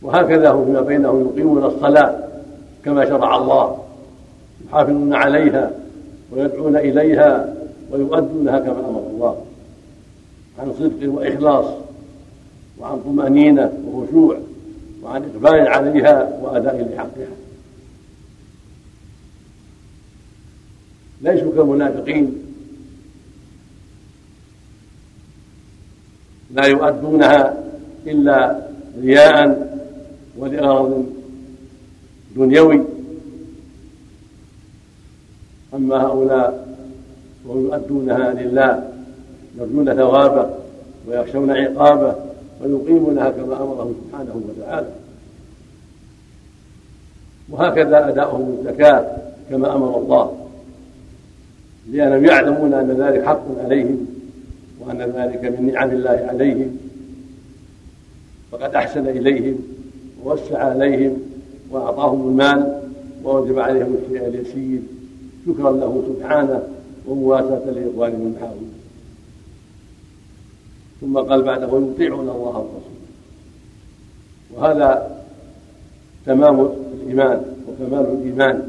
وهكذا 0.08 0.50
هم 0.50 0.64
فيما 0.64 0.80
بينهم 0.80 1.28
يقيمون 1.28 1.64
الصلاة 1.64 2.28
كما 2.84 3.04
شرع 3.04 3.36
الله 3.36 3.78
يحافظون 4.68 5.14
عليها 5.14 5.70
ويدعون 6.32 6.76
إليها 6.76 7.54
ويؤدونها 7.90 8.58
كما 8.58 8.78
أمر 8.78 9.02
الله 9.10 9.44
عن 10.58 10.72
صدق 10.78 11.12
وإخلاص 11.12 11.64
وعن 12.80 13.00
طمأنينة 13.00 13.72
وخشوع 13.86 14.38
وعن 15.02 15.22
إقبال 15.22 15.68
عليها 15.68 16.38
وأداء 16.42 16.88
لحقها. 16.94 17.36
ليسوا 21.20 21.52
كالمنافقين 21.56 22.34
لا 26.50 26.66
يؤدونها 26.66 27.54
إلا 28.06 28.68
رياء 29.02 29.68
ولغرض 30.38 31.06
دنيوي. 32.36 32.82
أما 35.74 35.96
هؤلاء 35.96 36.76
وهم 37.46 37.64
يؤدونها 37.64 38.32
لله 38.32 38.90
يرجون 39.58 39.94
ثوابه 39.94 40.50
ويخشون 41.08 41.50
عقابه 41.50 42.14
ويقيمونها 42.60 43.30
كما 43.30 43.62
امرهم 43.62 43.94
سبحانه 44.04 44.42
وتعالى. 44.48 44.88
وهكذا 47.50 48.08
أداؤهم 48.08 48.58
الزكاه 48.58 49.06
كما 49.50 49.74
أمر 49.76 49.98
الله. 49.98 50.48
لانهم 51.90 52.24
يعلمون 52.24 52.74
أن 52.74 52.90
ذلك 52.90 53.24
حق 53.24 53.44
عليهم 53.64 54.06
وأن 54.80 54.98
ذلك 54.98 55.60
من 55.60 55.72
نعم 55.72 55.90
الله 55.90 56.26
عليهم. 56.28 56.78
فقد 58.52 58.74
أحسن 58.74 59.08
إليهم 59.08 59.77
ووسع 60.24 60.58
عليهم 60.58 61.16
وأعطاهم 61.70 62.28
المال 62.28 62.82
ووجب 63.24 63.58
عليهم 63.58 63.94
الشيء 63.94 64.28
اليسير 64.28 64.80
شكرا 65.46 65.72
له 65.72 66.02
سبحانه 66.08 66.62
ومواساة 67.06 67.70
لإخوانهم 67.70 68.34
حولهم 68.40 68.72
ثم 71.00 71.18
قال 71.18 71.42
بعده 71.42 71.68
ويطيعون 71.68 72.28
الله 72.28 72.58
ورسوله 72.58 72.98
وهذا 74.54 75.18
تمام 76.26 76.68
الإيمان 76.94 77.42
وكمال 77.68 78.00
الإيمان. 78.00 78.68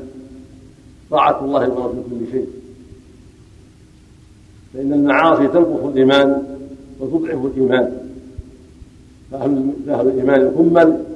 طاعة 1.11 1.45
الله 1.45 1.69
ورسوله 1.69 2.03
كل 2.09 2.31
شيء. 2.31 2.47
فإن 4.73 4.93
المعاصي 4.93 5.47
تنقص 5.47 5.83
الإيمان 5.83 6.43
وتضعف 6.99 7.45
الإيمان. 7.45 8.09
فأهل 9.31 10.07
الإيمان 10.07 10.41
الكمل 10.41 11.08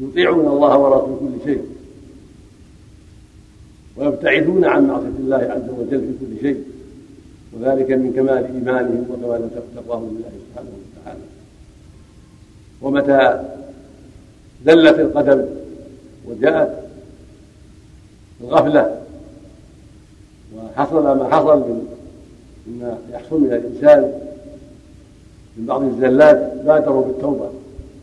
يطيعون 0.00 0.46
الله 0.46 0.78
ورسوله 0.78 1.16
كل 1.20 1.44
شيء. 1.50 1.64
ويبتعدون 3.96 4.64
عن 4.64 4.86
معصية 4.86 5.06
الله 5.06 5.36
عز 5.36 5.70
وجل 5.78 6.00
في 6.00 6.26
كل 6.26 6.40
شيء. 6.40 6.64
وذلك 7.52 7.90
من 7.90 8.12
كمال 8.12 8.44
إيمانهم 8.44 9.06
وكمال 9.10 9.50
تقواهم 9.76 10.04
لله 10.04 10.30
سبحانه 10.50 10.70
وتعالى. 10.70 11.20
ومتى 12.82 13.44
زلت 14.66 14.98
القدم 14.98 15.44
وجاءت 16.28 16.82
الغفلة 18.40 19.00
وحصل 20.56 21.04
ما 21.18 21.28
حصل 21.30 21.58
من 21.58 21.86
مما 22.66 22.98
يحصل 23.12 23.40
من 23.40 23.52
الإنسان 23.52 24.12
من 25.56 25.66
بعض 25.66 25.82
الزلات 25.82 26.52
بادروا 26.64 27.04
بالتوبة 27.04 27.50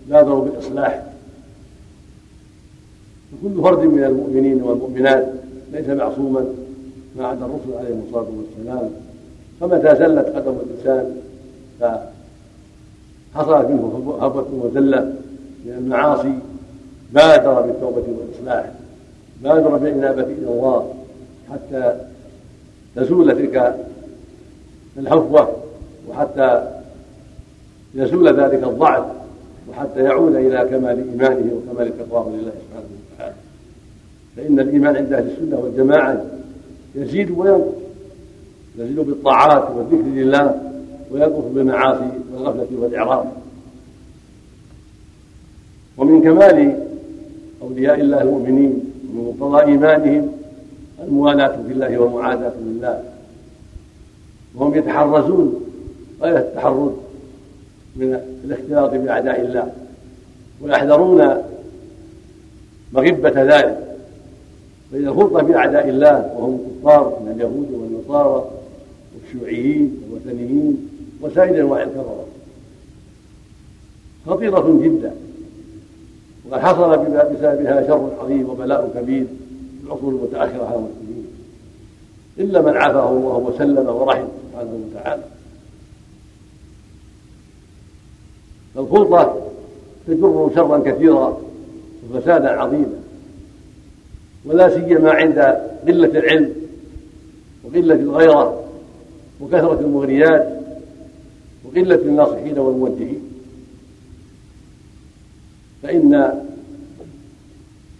بادروا 0.09 0.45
بالإصلاح. 0.45 1.06
فكل 3.31 3.61
فرد 3.61 3.79
من 3.79 4.03
المؤمنين 4.03 4.63
والمؤمنات 4.63 5.27
ليس 5.73 5.87
معصوما 5.87 6.45
ما 7.17 7.27
عدا 7.27 7.45
الرسل 7.45 7.77
عليهم 7.79 8.03
الصلاة 8.07 8.27
والسلام. 8.37 8.89
فمتى 9.61 9.95
زلت 9.95 10.27
قدم 10.35 10.55
الإنسان 10.65 11.15
فحصلت 13.33 13.67
منه 13.69 14.17
هبه 14.21 14.45
وزلة 14.51 15.13
من 15.65 15.73
المعاصي 15.77 16.33
بادر 17.13 17.61
بالتوبة 17.61 18.03
والإصلاح 18.07 18.71
بادر 19.43 19.77
بالإنابة 19.77 20.23
إلى 20.23 20.47
الله 20.47 20.93
حتى 21.51 21.95
تزول 22.95 23.35
تلك 23.35 23.75
الهفوه 24.97 25.55
وحتى 26.09 26.71
يزول 27.95 28.39
ذلك 28.39 28.63
الضعف 28.63 29.05
وحتى 29.69 30.03
يعود 30.03 30.35
إلى 30.35 30.67
كمال 30.69 31.09
إيمانه 31.09 31.53
وكمال 31.53 31.97
تقواه 31.97 32.29
لله 32.29 32.51
سبحانه 32.51 32.85
وتعالى. 32.85 33.06
فإن 34.37 34.59
الإيمان 34.59 34.95
عند 34.95 35.13
أهل 35.13 35.27
السنة 35.31 35.59
والجماعة 35.59 36.25
يزيد 36.95 37.31
وينقص. 37.31 37.73
يزيد 38.77 38.99
بالطاعات 38.99 39.71
والذكر 39.75 40.07
لله 40.07 40.61
وينقص 41.11 41.43
بالمعاصي 41.53 42.09
والغفلة 42.33 42.67
والإعراض. 42.79 43.25
ومن 45.97 46.21
كمال 46.21 46.83
أولياء 47.61 48.01
الله 48.01 48.21
المؤمنين 48.21 48.83
ومن 49.09 49.35
مقتضى 49.39 49.71
إيمانهم 49.71 50.31
الموالاة 51.03 51.57
في 51.67 51.73
الله 51.73 51.97
والمعاداة 51.97 52.53
لله. 52.65 53.03
وهم 54.55 54.75
يتحرزون 54.75 55.65
غايه 56.21 56.37
التحرز 56.37 56.91
من 57.95 58.19
الاختلاط 58.43 58.93
بأعداء 58.93 59.41
الله 59.41 59.71
ويحذرون 60.61 61.43
مغبة 62.93 63.43
ذلك. 63.43 63.86
فإذا 64.91 65.09
الخلطة 65.09 65.41
بأعداء 65.41 65.89
الله 65.89 66.33
وهم 66.37 66.59
الكفار 66.59 67.19
من 67.25 67.31
اليهود 67.31 67.71
والنصارى 67.71 68.49
والشيوعيين 69.15 70.01
والوثنيين 70.03 70.89
وسائر 71.21 71.61
أنواع 71.61 71.83
الكفرة. 71.83 72.25
خطيرة 74.27 74.79
جدا. 74.83 75.15
وقد 76.49 76.59
حصل 76.61 76.97
بسببها 76.97 77.87
شر 77.87 78.11
عظيم 78.19 78.49
وبلاء 78.49 78.91
كبير 78.95 79.25
في 79.81 79.87
العصور 79.87 80.09
المتأخرة 80.09 80.65
على 80.65 80.75
المسلمين. 80.75 81.27
إلا 82.39 82.61
من 82.61 82.77
عافاه 82.77 83.09
الله 83.09 83.37
وسلم 83.37 83.87
ورحم 83.87 84.25
سبحانه 84.51 84.79
وتعالى. 84.91 85.23
فالخلطة 88.75 89.37
تجر 90.07 90.51
شرا 90.55 90.77
كثيرا 90.77 91.37
وفسادا 92.09 92.49
عظيما. 92.49 93.06
ولا 94.45 94.69
سيما 94.69 95.11
عند 95.11 95.39
قلة 95.87 96.19
العلم 96.19 96.53
وقلة 97.63 97.95
الغيرة 97.95 98.63
وكثرة 99.41 99.79
المغريات 99.79 100.59
وقلة 101.65 101.95
الناصحين 101.95 102.59
والموجهين. 102.59 103.21
فإن 105.83 106.43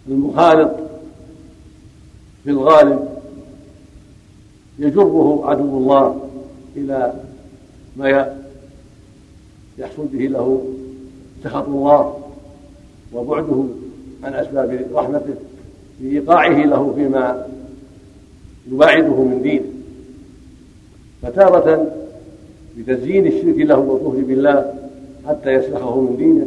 المخالط 0.08 0.70
في 2.44 2.50
الغالب 2.50 3.08
يجره 4.78 5.42
عدو 5.44 5.78
الله 5.78 6.28
إلى 6.76 7.12
ما 7.96 8.36
يحصل 9.78 10.06
به 10.06 10.26
له 10.26 10.64
سخط 11.44 11.68
الله 11.68 12.20
وبعده 13.12 13.64
عن 14.24 14.34
أسباب 14.34 14.86
رحمته. 14.94 15.34
بإيقاعه 16.00 16.64
له 16.64 16.92
فيما 16.96 17.46
يباعده 18.72 19.22
من 19.22 19.42
دينه 19.42 19.64
فتارة 21.22 21.92
بتزيين 22.78 23.26
الشرك 23.26 23.56
له 23.56 23.78
والكفر 23.78 24.24
بالله 24.24 24.74
حتى 25.28 25.50
يسلخه 25.50 26.00
من 26.00 26.16
دينه 26.16 26.46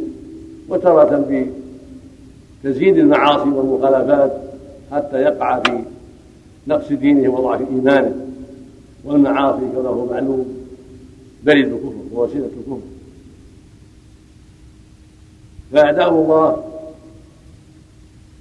وتارة 0.70 1.46
بتزيين 2.64 3.00
المعاصي 3.00 3.50
والمخالفات 3.50 4.42
حتى 4.92 5.22
يقع 5.22 5.60
في 5.60 5.84
نقص 6.68 6.92
دينه 6.92 7.30
وضعف 7.30 7.62
إيمانه. 7.62 8.16
والمعاصي 9.06 9.62
كما 9.76 9.90
هو 9.90 10.06
معلوم 10.06 10.46
برد 11.44 11.58
الكفر 11.58 11.94
ووسيلة 12.12 12.46
الكفر. 12.46 12.80
فأعداء 15.72 16.10
الله 16.10 16.64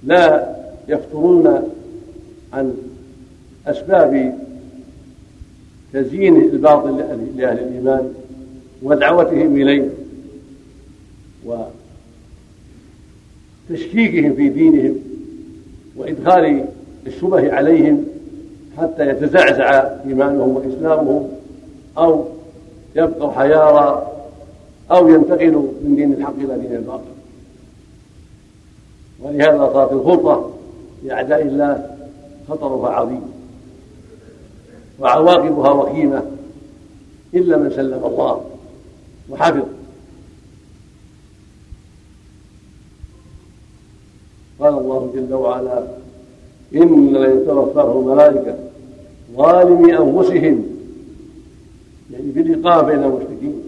لا 0.03 0.55
يفترون 0.87 1.71
عن 2.53 2.73
أسباب 3.67 4.39
تزيين 5.93 6.35
الباطل 6.37 6.97
لأهل 7.37 7.59
الإيمان 7.59 8.13
ودعوتهم 8.83 9.55
إليه 9.55 9.89
وتشكيكهم 13.69 14.35
في 14.35 14.49
دينهم 14.49 14.95
وإدخال 15.95 16.65
الشبه 17.07 17.53
عليهم 17.53 18.05
حتى 18.77 19.09
يتزعزع 19.09 19.69
إيمانهم 20.05 20.49
وإسلامهم 20.49 21.29
أو 21.97 22.25
يبقوا 22.95 23.31
حيارى 23.31 24.11
أو 24.91 25.09
ينتقلوا 25.09 25.67
من 25.83 25.95
دين 25.95 26.13
الحق 26.13 26.33
إلى 26.37 26.57
دين 26.59 26.75
الباطل. 26.75 27.03
ولهذا 29.21 29.69
صارت 29.73 29.91
الخلطة 29.91 30.50
لأعداء 31.03 31.41
الله 31.41 31.97
خطرها 32.49 32.89
عظيم 32.89 33.21
وعواقبها 34.99 35.69
وخيمة 35.71 36.23
إلا 37.33 37.57
من 37.57 37.69
سلم 37.69 38.05
الله 38.05 38.41
وحفظ. 39.29 39.63
قال 44.59 44.73
الله 44.73 45.11
جل 45.15 45.33
وعلا 45.33 45.83
إن 46.75 47.13
لن 47.13 47.45
توفاهم 47.47 48.09
الملائكة 48.09 48.55
ظالمي 49.35 49.97
أنفسهم 49.97 50.65
يعني 52.11 52.31
بالإيقاف 52.31 52.85
بين 52.85 53.03
المشركين. 53.03 53.61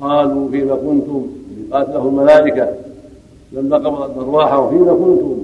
قالوا 0.00 0.50
فيما 0.50 0.74
كنتم 0.74 1.26
قاتله 1.72 2.08
الملائكة 2.08 2.74
لما 3.52 3.76
قبضت 3.76 4.18
أرواحهم 4.18 4.70
فيما 4.70 4.92
كنتم 4.92 5.43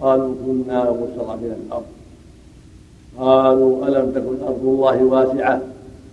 قالوا 0.00 0.34
كنا 0.46 0.90
مستضعفين 0.90 1.54
في 1.54 1.60
الأرض. 1.66 1.84
قالوا 3.18 3.88
ألم 3.88 4.12
تكن 4.12 4.42
أرض 4.46 4.64
الله 4.64 5.04
واسعة 5.04 5.60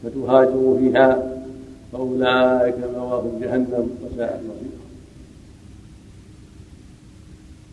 فتهاجروا 0.03 0.77
فيها 0.77 1.37
فأولئك 1.93 2.75
مأواهم 2.93 3.39
جهنم 3.41 3.89
وساءت 4.03 4.39
مصيرا 4.39 4.87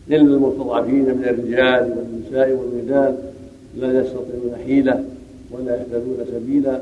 إلا 0.07 0.35
المستضعفين 0.35 1.05
من 1.05 1.23
الرجال 1.23 1.97
والنساء 1.97 2.51
والولدان 2.51 3.17
لا 3.77 3.99
يستطيعون 3.99 4.55
حيلة 4.65 5.03
ولا 5.51 5.75
يهتدون 5.75 6.17
سبيلا 6.31 6.81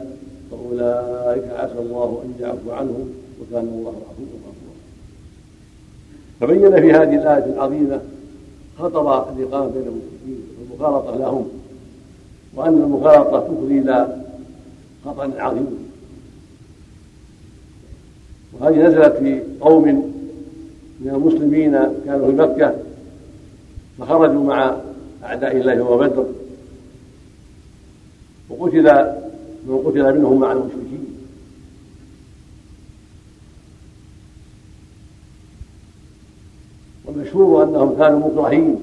فأولئك 0.51 1.43
عسى 1.51 1.79
الله 1.79 2.23
أن 2.25 2.33
يعفو 2.41 2.71
عنهم 2.71 3.09
وكان 3.41 3.67
الله 3.67 3.89
عفوا 3.89 4.25
غفورا. 4.45 4.75
فبين 6.39 6.81
في 6.81 6.91
هذه 6.91 7.15
الآية 7.15 7.45
العظيمة 7.53 8.01
خطر 8.79 9.33
الإقامة 9.33 9.67
بين 9.67 9.81
المشركين 9.81 10.43
والمخالطة 10.59 11.17
لهم 11.17 11.47
وأن 12.55 12.73
المخالطة 12.73 13.39
تفضي 13.39 13.79
إلى 13.79 14.17
خطر 15.05 15.31
عظيم. 15.41 15.89
وهذه 18.53 18.87
نزلت 18.87 19.13
في 19.13 19.41
قوم 19.61 19.83
من 20.99 21.09
المسلمين 21.09 21.71
كانوا 22.05 22.27
في 22.27 22.33
مكة 22.33 22.75
فخرجوا 23.99 24.43
مع 24.43 24.75
أعداء 25.23 25.57
الله 25.57 25.81
وهو 25.81 25.97
بدر 25.97 26.25
وقتل 28.49 29.13
من 29.67 29.77
قتل 29.85 30.19
منهم 30.19 30.39
مع 30.39 30.51
المشركين. 30.51 31.12
والمشهور 37.13 37.63
أنهم 37.63 37.95
كانوا 37.97 38.19
مكرهين. 38.19 38.79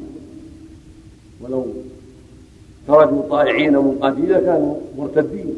ولو 1.40 1.66
خرجوا 2.88 3.22
طائعين 3.30 3.72
منقادين 3.72 4.26
كانوا 4.26 4.76
مرتدين. 4.98 5.54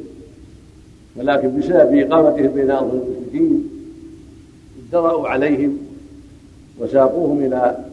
ولكن 1.16 1.58
بسبب 1.60 1.94
إقامتهم 1.94 2.54
بين 2.54 2.70
اظهر 2.70 3.02
المشركين 3.06 3.68
ادرأوا 4.88 5.28
عليهم 5.28 5.78
وساقوهم 6.78 7.38
إلى 7.38 7.84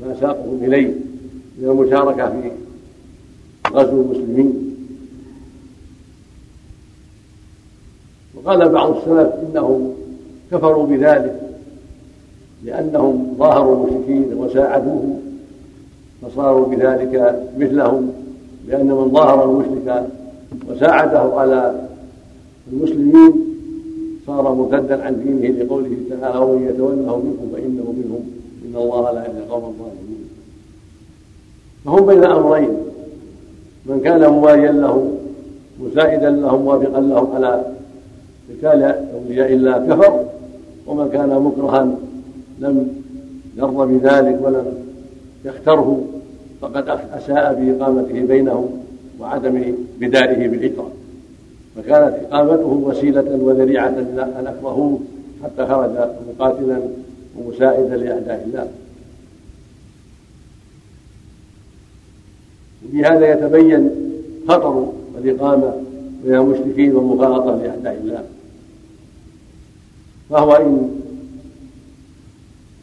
ما 0.00 0.16
ساقهم 0.20 0.64
إليه 0.64 0.94
من 1.58 1.68
المشاركة 1.68 2.30
في 2.30 2.50
غزو 3.72 4.02
المسلمين. 4.02 4.76
وقال 8.34 8.68
بعض 8.68 8.96
السلف 8.96 9.32
إنهم 9.50 9.94
كفروا 10.52 10.86
بذلك. 10.86 11.41
لأنهم 12.64 13.34
ظاهروا 13.38 13.76
المشركين 13.76 14.34
وساعدوهم 14.36 15.20
فصاروا 16.22 16.66
بذلك 16.66 17.42
مثلهم 17.58 18.12
لأن 18.68 18.86
من 18.86 19.10
ظاهر 19.12 19.44
المشرك 19.44 20.06
وساعده 20.68 21.18
على 21.18 21.74
المسلمين 22.72 23.32
صار 24.26 24.54
مرتدا 24.54 25.04
عن 25.04 25.22
دينه 25.24 25.64
لقوله 25.64 25.96
تعالى 26.10 26.38
ومن 26.38 26.68
يتوله 26.68 27.16
منكم 27.16 27.48
فإنه 27.52 27.94
منهم 27.98 28.20
إن 28.64 28.76
الله 28.82 29.12
لا 29.12 29.20
يهدي 29.20 29.38
القوم 29.38 29.64
الظالمين. 29.64 30.28
فهم 31.84 32.06
بين 32.06 32.24
أمرين 32.24 32.68
من 33.86 34.00
كان 34.00 34.30
مواليا 34.30 34.72
له 34.72 35.12
مساعدا 35.80 36.30
لهم 36.30 36.62
موافقا 36.62 37.00
لهم 37.00 37.32
على 37.34 37.64
قتال 38.50 38.82
أولياء 39.14 39.52
الله 39.52 39.78
كفر 39.78 40.24
ومن 40.86 41.08
كان 41.12 41.28
مكرها 41.42 41.88
لم 42.62 43.02
يرضى 43.56 43.98
بذلك 43.98 44.38
ولم 44.42 44.74
يختره 45.44 46.04
فقد 46.60 46.88
أساء 46.88 47.54
باقامته 47.54 48.20
بينهم 48.26 48.82
وعدم 49.20 49.74
بدائه 50.00 50.48
بالهجره 50.48 50.90
فكانت 51.76 52.14
إقامته 52.30 52.66
وسيلة 52.66 53.38
وذريعه 53.40 53.88
ان 53.88 54.46
اكرهوه 54.46 55.00
حتى 55.44 55.66
خرج 55.66 55.90
مقاتلا 56.28 56.80
ومساعدا 57.38 57.96
لأعداء 57.96 58.44
الله. 58.46 58.68
بهذا 62.92 63.32
يتبين 63.32 63.90
خطر 64.48 64.92
الإقامة 65.18 65.72
بين 66.24 66.34
المشركين 66.34 66.96
والمخالطة 66.96 67.62
لأعداء 67.62 68.00
الله. 68.04 68.24
فهو 70.30 70.52
إن 70.52 71.01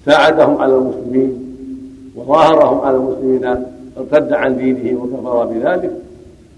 ساعدهم 0.05 0.57
على 0.57 0.75
المسلمين 0.75 1.55
وظاهرهم 2.15 2.79
على 2.79 2.97
المسلمين 2.97 3.65
ارتد 3.97 4.33
عن 4.33 4.57
دينه 4.57 5.01
وكفر 5.01 5.45
بذلك. 5.45 5.91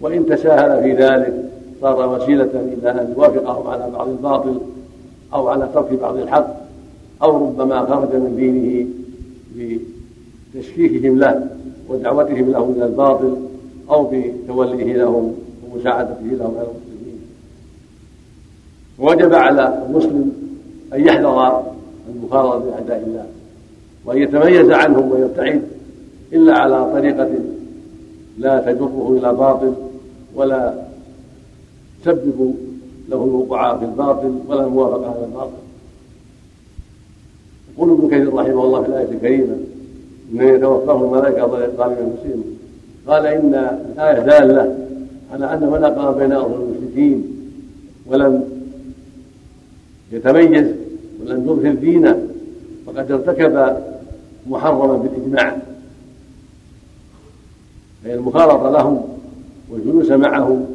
وإن 0.01 0.25
تساهل 0.25 0.83
في 0.83 0.93
ذلك 0.93 1.33
صار 1.81 2.09
وسيلة 2.09 2.49
إلى 2.53 2.91
أن 2.91 3.13
يوافقهم 3.17 3.67
على 3.67 3.91
بعض 3.91 4.09
الباطل 4.09 4.59
أو 5.33 5.47
على 5.47 5.69
ترك 5.73 5.93
بعض 6.01 6.17
الحق 6.17 6.55
أو 7.23 7.47
ربما 7.47 7.85
خرج 7.85 8.15
من 8.15 8.35
دينه 8.35 8.87
بتشكيكهم 10.55 11.19
له 11.19 11.47
ودعوتهم 11.89 12.51
له 12.51 12.73
إلى 12.77 12.85
الباطل 12.85 13.37
أو 13.89 14.11
بتوليه 14.11 14.93
لهم 14.93 15.35
ومساعدته 15.63 16.23
لهم 16.23 16.55
على 16.57 16.67
المسلمين. 16.67 17.21
وجب 18.99 19.33
على 19.33 19.83
المسلم 19.89 20.31
أن 20.93 21.07
يحذر 21.07 21.63
المخالطة 22.09 22.59
بأعداء 22.59 23.03
الله 23.07 23.25
وأن 24.05 24.17
يتميز 24.17 24.71
عنهم 24.71 25.11
ويبتعد 25.11 25.61
إلا 26.33 26.57
على 26.57 26.91
طريقة 26.93 27.29
لا 28.37 28.59
تجره 28.59 29.17
إلى 29.19 29.33
باطل 29.33 29.73
ولا 30.35 30.73
تسبب 32.01 32.55
له 33.09 33.23
الوقوع 33.23 33.77
في 33.77 33.85
الباطل 33.85 34.35
ولا 34.47 34.65
الموافقة 34.65 35.09
على 35.09 35.25
الباطل. 35.25 35.61
يقول 37.75 37.91
ابن 37.91 38.07
كثير 38.07 38.33
رحمه 38.33 38.63
الله 38.63 38.81
في 38.83 38.89
الآية 38.89 39.11
الكريمة 39.11 39.55
من 40.31 40.47
يتوفاه 40.47 41.03
الملائكة 41.03 41.47
ظالم 41.47 41.97
المسلم 41.99 42.43
قال 43.07 43.25
إن 43.25 43.53
الآية 43.95 44.19
دالة 44.19 44.75
على 45.33 45.53
أن 45.53 45.69
من 45.69 45.83
أقام 45.83 46.13
بين 46.13 46.31
أظهر 46.31 46.63
المشركين 46.63 47.23
ولم 48.07 48.43
يتميز 50.11 50.67
ولم 51.21 51.43
يظهر 51.43 51.73
دينه 51.73 52.27
فقد 52.85 53.11
ارتكب 53.11 53.77
محرما 54.47 54.97
بالاجماع 54.97 55.57
فإن 58.03 58.13
المخالطة 58.13 58.69
لهم 58.69 59.01
والجلوس 59.69 60.11
معهم 60.11 60.65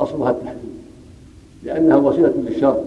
أصلها 0.00 0.30
التحريم 0.30 0.72
لأنها 1.64 1.96
وسيلة 1.96 2.32
للشر. 2.36 2.84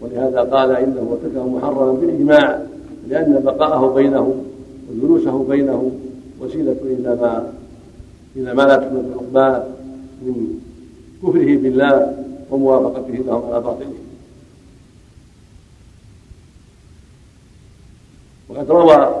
ولهذا 0.00 0.40
قال 0.40 0.70
إنه 0.70 1.10
ارتكب 1.12 1.52
محرما 1.56 1.92
بالاجماع 1.92 2.62
لأن 3.08 3.40
بقاءه 3.44 3.94
بينهم 3.94 4.44
وجلوسه 4.90 5.44
بينهم 5.44 5.90
وسيلة 6.40 6.76
إلى 6.82 7.16
ما 7.20 7.52
إلى 8.36 8.54
ما 8.54 8.62
لا 8.62 8.76
تحمل 8.76 9.02
من 10.22 10.60
كفره 11.22 11.56
بالله 11.56 12.24
وموافقته 12.50 13.14
لهم 13.26 13.42
على 13.52 13.60
باطلهم 13.60 14.07
وقد 18.58 18.70
روى 18.70 19.14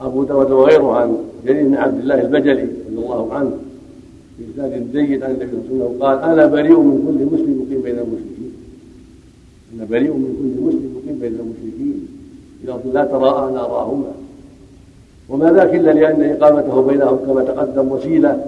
أبو 0.00 0.24
داود 0.24 0.50
وغيره 0.50 0.92
عن 0.96 1.16
جرير 1.46 1.68
بن 1.68 1.74
عبد 1.74 1.98
الله 2.00 2.20
البجلي 2.20 2.62
رضي 2.62 2.98
الله 2.98 3.34
عنه 3.34 3.52
في 4.36 4.44
إسناد 4.52 4.92
جيد 4.92 5.22
عن 5.22 5.30
النبي 5.30 5.50
صلى 5.50 5.60
الله 5.70 5.84
عليه 5.84 5.84
وسلم 5.84 6.02
قال 6.02 6.18
أنا 6.18 6.46
بريء 6.46 6.80
من 6.80 6.96
كل 7.06 7.36
مسلم 7.36 7.66
يقيم 7.66 7.82
بين 7.82 7.98
المشركين. 7.98 8.52
أنا 9.74 9.84
بريء 9.84 10.12
من 10.12 10.36
كل 10.38 10.62
مسلم 10.66 10.96
يقيم 10.96 11.18
بين 11.18 11.40
المشركين. 11.40 12.08
إذا 12.64 12.80
لا 12.92 13.04
تراءى 13.04 13.52
ناراهما 13.52 14.12
وما 15.28 15.52
ذاك 15.52 15.74
إلا 15.74 15.90
لأن 15.90 16.22
إقامته 16.22 16.82
بينهم 16.82 17.16
كما 17.26 17.42
تقدم 17.44 17.92
وسيلة 17.92 18.44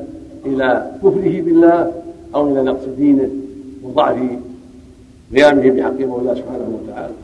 إلى 0.46 0.90
كفره 1.02 1.40
بالله 1.40 1.92
أو 2.34 2.48
إلى 2.48 2.62
نقص 2.62 2.84
دينه 2.98 3.30
وضعف 3.84 4.18
قيامه 5.34 5.70
بحق 5.70 6.00
مولاه 6.00 6.34
سبحانه 6.34 6.78
وتعالى. 6.82 7.14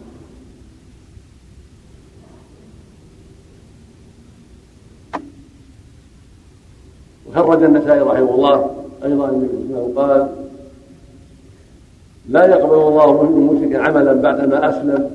وخرج 7.40 7.62
النسائي 7.62 8.00
رحمه 8.00 8.34
الله 8.34 8.70
أيضا 9.04 9.28
انه 9.28 9.92
قال 9.96 10.28
لا 12.28 12.46
يقبل 12.46 12.74
الله 12.74 13.22
من 13.22 13.46
مشرك 13.46 13.80
عملا 13.80 14.12
بعدما 14.12 14.70
أسلم 14.70 15.10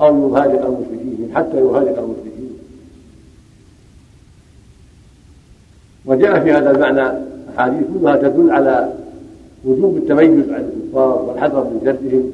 أو 0.00 0.28
يهاجر 0.28 0.66
المشركين 0.66 1.30
حتى 1.34 1.56
يهاجر 1.56 2.04
المشركين. 2.04 2.58
وجاء 6.06 6.40
في 6.40 6.52
هذا 6.52 6.70
المعنى 6.70 7.18
أحاديث 7.56 7.86
كلها 7.94 8.16
تدل 8.16 8.50
على 8.50 8.92
وجوب 9.64 9.96
التميز 9.96 10.50
عن 10.50 10.70
الكفار 10.76 11.22
والحذر 11.22 11.64
من 11.64 11.80
جدهم 11.84 12.30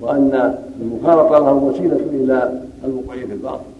وأن 0.00 0.54
المخالطة 0.82 1.38
لهم 1.38 1.64
وسيلة 1.64 2.00
إلى 2.12 2.60
الوقوع 2.84 3.14
في 3.14 3.32
الباطل. 3.32 3.73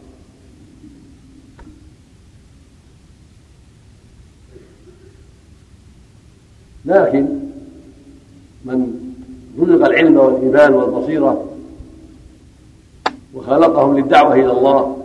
لكن 6.84 7.26
من 8.64 8.92
رزق 9.58 9.84
العلم 9.84 10.16
والإيمان 10.16 10.74
والبصيرة 10.74 11.44
وخلقهم 13.34 13.98
للدعوة 13.98 14.34
إلى 14.34 14.52
الله 14.52 14.96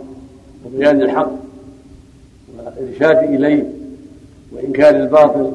وبيان 0.66 1.02
الحق 1.02 1.30
والإرشاد 2.58 3.16
إليه 3.16 3.72
وإنكار 4.52 4.96
الباطل 4.96 5.52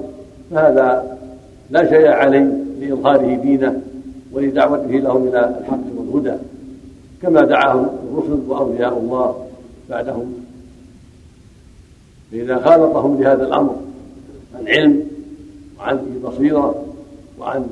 فهذا 0.52 1.18
لا 1.70 1.90
شيء 1.90 2.08
عليه 2.08 2.52
لإظهاره 2.80 3.36
دينه 3.36 3.82
ولدعوته 4.32 4.92
لهم 4.92 5.28
إلى 5.28 5.58
الحق 5.60 5.80
والهدى 5.98 6.38
كما 7.22 7.42
دعاهم 7.42 7.90
الرسل 8.12 8.40
وأولياء 8.48 8.98
الله 8.98 9.46
بعدهم. 9.90 10.34
فإذا 12.32 12.58
خالطهم 12.58 13.18
بهذا 13.18 13.44
الأمر 13.48 13.76
عن 14.60 14.68
علم 14.68 15.15
وعن 15.86 16.20
بصيرة 16.24 16.86
وعن 17.40 17.68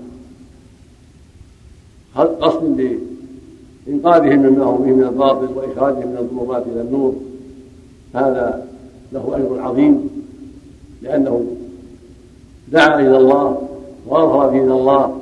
قصد 2.16 2.98
لإنقاذهم 3.88 4.40
مما 4.40 4.64
هم 4.64 4.84
فيه 4.84 4.92
من 4.92 5.04
الباطل 5.04 5.48
وإخراجهم 5.56 6.08
من 6.08 6.18
الظلمات 6.18 6.64
إلى 6.68 6.82
النور؟ 6.82 7.16
هذا 8.14 8.66
له 9.14 9.32
أجر 9.36 9.62
عظيم 9.62 10.10
لأنه 11.02 11.46
دعا 12.72 13.00
إلى 13.00 13.18
الله 13.18 13.68
وأظهر 14.08 14.50
دين 14.50 14.72
الله 14.72 15.22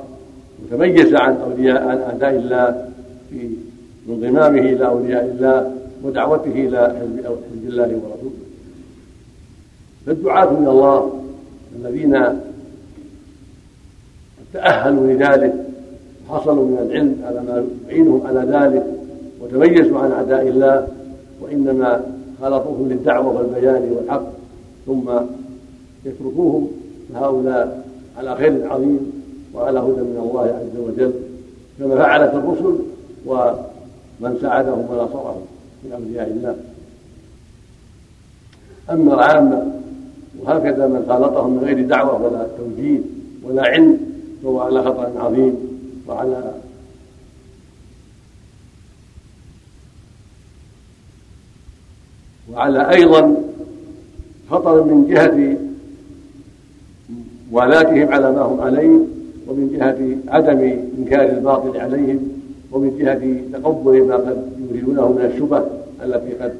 وتميز 0.62 1.14
عن 1.14 1.36
أولياء 1.36 1.88
عن 1.88 1.98
أعداء 1.98 2.30
الله 2.30 2.88
في 3.30 3.48
انضمامه 4.08 4.60
إلى 4.60 4.86
أولياء 4.86 5.24
الله 5.24 5.76
ودعوته 6.04 6.50
إلى 6.50 6.96
حزب 7.00 7.68
الله 7.68 7.84
ورسوله. 7.84 8.32
فالدعاة 10.06 10.58
إلى 10.58 10.70
الله 10.70 11.22
الذين 11.76 12.42
تأهلوا 14.52 15.06
لذلك 15.06 15.54
وحصلوا 16.30 16.64
من 16.66 16.78
العلم 16.78 17.16
على 17.26 17.40
ما 17.40 17.64
يعينهم 17.88 18.26
على 18.26 18.40
ذلك 18.40 18.86
وتميزوا 19.40 19.98
عن 19.98 20.12
أعداء 20.12 20.48
الله 20.48 20.88
وإنما 21.40 22.00
خالطوهم 22.42 22.88
للدعوة 22.88 23.36
والبيان 23.36 23.92
والحق 23.96 24.26
ثم 24.86 25.10
يتركوهم 26.04 26.68
فهؤلاء 27.14 27.84
على 28.18 28.36
خير 28.36 28.72
عظيم 28.72 29.12
وعلى 29.54 29.78
هدى 29.78 30.00
من 30.00 30.20
الله 30.22 30.42
عز 30.42 30.80
وجل 30.80 31.12
كما 31.78 31.96
فعلت 31.96 32.34
الرسل 32.34 32.78
ومن 33.26 34.38
ساعدهم 34.42 34.78
ونصرهم 34.90 35.40
من 35.84 35.92
أولياء 35.92 36.30
الله. 36.30 36.56
أما 38.90 39.14
العامة 39.14 39.72
وهكذا 40.40 40.86
من 40.86 41.04
خالطهم 41.08 41.50
من 41.52 41.64
غير 41.64 41.86
دعوة 41.86 42.22
ولا 42.22 42.46
توجيه 42.58 43.00
ولا 43.44 43.62
علم 43.62 43.98
فهو 44.42 44.60
على 44.60 44.82
خطر 44.82 45.12
عظيم 45.16 45.56
وعلى 46.08 46.54
وعلى 52.52 52.90
أيضا 52.90 53.36
خطر 54.50 54.84
من 54.84 55.06
جهة 55.08 55.56
موالاتهم 57.52 58.08
على 58.12 58.32
ما 58.32 58.42
هم 58.42 58.60
عليه 58.60 58.98
ومن 59.48 59.76
جهة 59.76 60.32
عدم 60.34 60.58
إنكار 60.98 61.28
الباطل 61.30 61.76
عليهم 61.80 62.28
ومن 62.72 62.98
جهة 62.98 63.58
تقبل 63.58 64.02
ما 64.06 64.16
قد 64.16 64.52
يريدونه 64.70 65.12
من 65.12 65.24
الشبه 65.34 65.64
التي 66.04 66.32
قد 66.34 66.54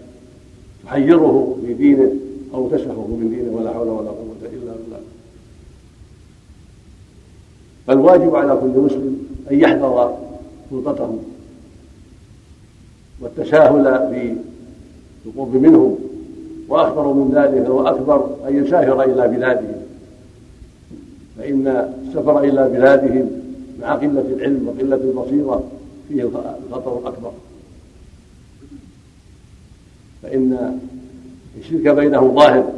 تحيره 0.84 1.58
في 1.66 1.74
دينه 1.74 2.12
أو 2.54 2.68
تسفه 2.68 3.06
من 3.06 3.30
دينه 3.30 3.56
ولا 3.56 3.72
حول 3.72 3.88
ولا 3.88 4.10
قوة 4.10 4.36
إلا 4.42 4.72
بالله 4.72 5.00
فالواجب 7.86 8.36
على 8.36 8.56
كل 8.56 8.80
مسلم 8.80 9.26
أن 9.50 9.60
يحذر 9.60 10.18
سلطته 10.70 11.18
والتساهل 13.20 13.84
في 14.10 14.36
القرب 15.26 15.56
منهم 15.56 15.98
وأخبر 16.68 17.12
من 17.12 17.32
ذلك 17.34 17.68
وأكبر 17.68 18.26
أن 18.48 18.64
يسافر 18.64 19.02
إلى 19.02 19.28
بلادهم. 19.28 19.82
فإن 21.38 21.66
السفر 22.08 22.40
إلى 22.44 22.68
بلادهم 22.68 23.30
مع 23.80 23.94
قلة 23.94 24.24
العلم 24.36 24.68
وقلة 24.68 24.96
البصيرة 24.96 25.64
فيه 26.08 26.22
الخطر 26.22 26.98
الأكبر. 26.98 27.32
فإن 30.22 30.78
الشرك 31.58 31.88
بينهم 31.88 32.34
ظاهر 32.34 32.72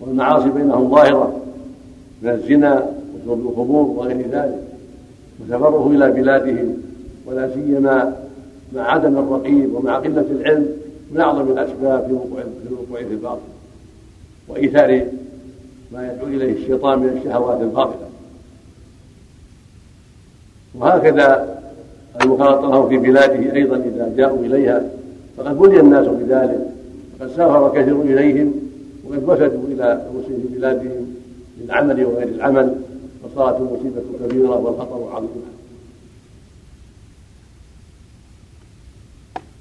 والمعاصي 0.00 0.48
بينهم 0.50 0.90
ظاهرة 0.90 1.40
من 2.22 2.30
الزنا 2.30 3.03
وشرب 3.24 3.48
الخمور 3.50 3.86
وغير 3.86 4.16
ذلك 4.16 4.62
وسفره 5.40 5.90
إلى 5.90 6.10
بلادهم 6.10 6.76
ولا 7.26 7.54
سيما 7.54 8.16
مع 8.74 8.82
عدم 8.82 9.18
الرقيب 9.18 9.74
ومع 9.74 9.98
قلة 9.98 10.26
العلم 10.30 10.68
من 11.12 11.20
أعظم 11.20 11.52
الأسباب 11.52 12.00
في 12.00 12.06
الوقوع 12.06 12.40
في 12.40 12.68
الوقوع 12.68 12.98
في 12.98 13.14
الباطل 13.14 13.40
وإيثار 14.48 15.06
ما 15.92 16.12
يدعو 16.12 16.26
إليه 16.26 16.52
الشيطان 16.52 16.98
من 16.98 17.08
الشهوات 17.08 17.60
الباطلة. 17.60 18.08
وهكذا 20.74 21.58
المخالطة 22.22 22.70
له 22.70 22.88
في 22.88 22.98
بلاده 22.98 23.54
أيضا 23.54 23.76
إذا 23.76 24.12
جاءوا 24.16 24.44
إليها 24.44 24.82
فقد 25.36 25.58
بلي 25.58 25.80
الناس 25.80 26.06
بذلك 26.06 26.66
فقد 27.18 27.28
سافر 27.28 27.72
كثير 27.74 28.02
إليهم 28.02 28.54
وقد 29.04 29.22
وفدوا 29.28 29.68
إلى 29.68 30.06
المسلمين 30.10 30.46
في 30.48 30.58
بلادهم 30.58 31.14
للعمل 31.60 32.04
وغير 32.04 32.28
العمل 32.28 32.74
فصارت 33.34 33.60
المصيبة 33.60 34.02
كبيرة 34.20 34.56
والخطر 34.56 35.10
عظيم. 35.12 35.28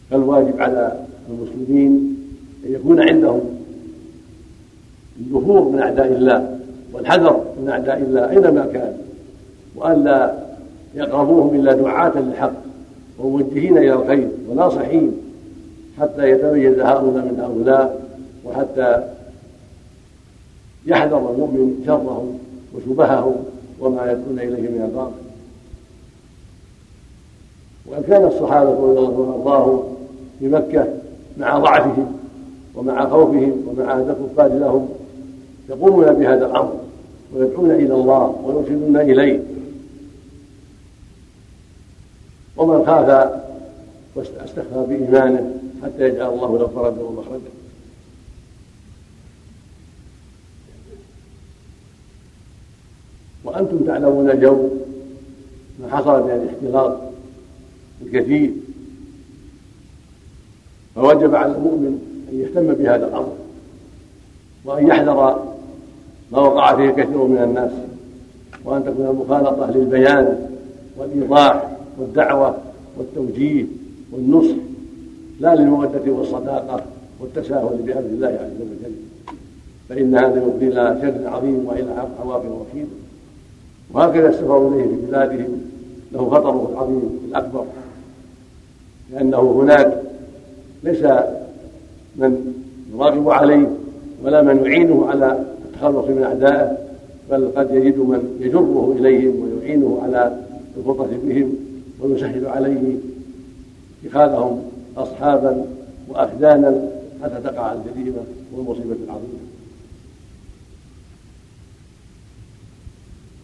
فالواجب 0.10 0.62
على 0.62 1.06
المسلمين 1.30 2.18
أن 2.66 2.74
يكون 2.74 3.10
عندهم 3.10 3.42
النفور 5.20 5.70
من 5.70 5.80
أعداء 5.80 6.08
الله 6.08 6.60
والحذر 6.94 7.46
من 7.62 7.70
أعداء 7.70 7.98
الله 7.98 8.30
أينما 8.30 8.66
كان 8.74 8.98
وأن 9.76 10.04
لا 10.04 10.44
يقربوهم 10.96 11.56
إلا 11.56 11.74
دعاة 11.74 12.20
للحق 12.20 12.54
وموجهين 13.20 13.78
إلى 13.78 13.94
الخير 13.94 14.30
وناصحين 14.50 15.12
حتى 16.00 16.30
يتميز 16.30 16.80
هؤلاء 16.80 17.26
من 17.26 17.40
هؤلاء 17.40 18.02
وحتى 18.46 19.04
يحذر 20.86 21.32
المؤمن 21.32 21.84
شرهم 21.86 22.40
وشبههم. 22.76 23.36
وما 23.84 24.12
يدعون 24.12 24.39
إليه 24.39 24.69
من 24.69 24.82
الباطل. 24.89 25.12
وإن 27.86 28.04
كان 28.04 28.28
الصحابة 28.28 28.69
رضي 28.69 29.00
الله 29.00 29.54
عنهم 29.56 29.84
في 30.39 30.48
مكة 30.48 30.88
مع 31.38 31.58
ضعفهم 31.58 32.17
ومع 32.76 33.10
خوفهم 33.10 33.63
ومع 33.67 33.93
عهد 33.93 34.10
الكفار 34.10 34.48
لهم 34.48 34.89
يقومون 35.69 36.13
بهذا 36.13 36.46
الأمر 36.46 36.74
ويدعون 37.36 37.72
إلى 37.72 37.93
الله 37.93 38.36
ويرشدون 38.43 38.98
إليه. 38.98 39.39
ومن 42.58 42.86
خاف 42.86 43.32
واستخفى 44.15 44.86
بإيمانه 44.88 45.54
حتى 45.84 46.10
يجعل 46.10 46.34
الله 46.34 46.58
له 46.58 46.67
فرجا 46.67 47.02
ومخرجا. 47.02 47.62
وأنتم 53.54 53.80
تعلمون 53.86 54.30
اليوم 54.30 54.82
ما 55.80 55.98
حصل 55.98 56.24
من 56.24 56.32
الاختلاط 56.32 56.98
الكثير. 58.02 58.52
فوجب 60.96 61.36
على 61.36 61.56
المؤمن 61.56 62.00
أن 62.32 62.39
يهتم 62.39 62.74
بهذا 62.74 63.08
الأمر 63.08 63.34
وأن 64.66 64.88
يحذر 64.88 65.13
ما 66.32 66.39
وقع 66.39 66.76
فيه 66.76 66.89
كثير 66.89 67.24
من 67.24 67.38
الناس 67.44 67.72
وأن 68.66 68.86
تكون 68.86 69.06
المخالطة 69.06 69.72
للبيان 69.72 70.50
والإيضاح 70.98 71.72
والدعوة 71.98 72.58
والتوجيه 72.98 73.66
والنصح 74.12 74.56
لا 75.39 75.56
للمودة 75.56 76.12
والصداقة 76.12 76.84
والتساهل 77.20 77.78
بأمر 77.86 78.00
الله 78.00 78.28
عز 78.28 78.62
وجل. 78.62 78.96
فإن 79.89 80.16
هذا 80.16 80.38
يفضي 80.38 80.68
إلى 80.68 81.00
شر 81.02 81.30
عظيم 81.30 81.66
وإلى 81.66 82.08
عواقب 82.20 82.52
وخيمة 82.52 83.03
وهكذا 83.94 84.30
السفر 84.30 84.68
إليه 84.68 84.84
في 84.84 85.06
بلادهم 85.08 85.62
له 86.12 86.30
خطره 86.30 86.70
العظيم 86.74 87.20
الأكبر. 87.30 87.66
لأنه 89.12 89.40
هناك 89.62 90.02
ليس 90.84 91.04
من 92.16 92.54
يراغب 92.94 93.30
عليه 93.30 93.68
ولا 94.24 94.42
من 94.42 94.66
يعينه 94.66 95.06
على 95.10 95.46
التخلص 95.66 96.08
من 96.08 96.24
أعدائه 96.24 96.78
بل 97.32 97.52
قد 97.56 97.72
يجد 97.72 98.00
من 98.00 98.38
يجره 98.40 98.96
إليهم 99.00 99.34
ويعينه 99.44 100.00
على 100.04 100.38
الخطة 100.78 101.08
بهم 101.24 101.54
ويسهل 102.02 102.46
عليه 102.46 102.96
اتخاذهم 104.06 104.62
أصحابا 104.98 105.66
وأخدانا 106.10 106.90
حتى 107.24 107.42
تقع 107.44 107.74
الجريمة 107.74 108.22
والمصيبة 108.56 108.96
العظيمة. 109.06 109.53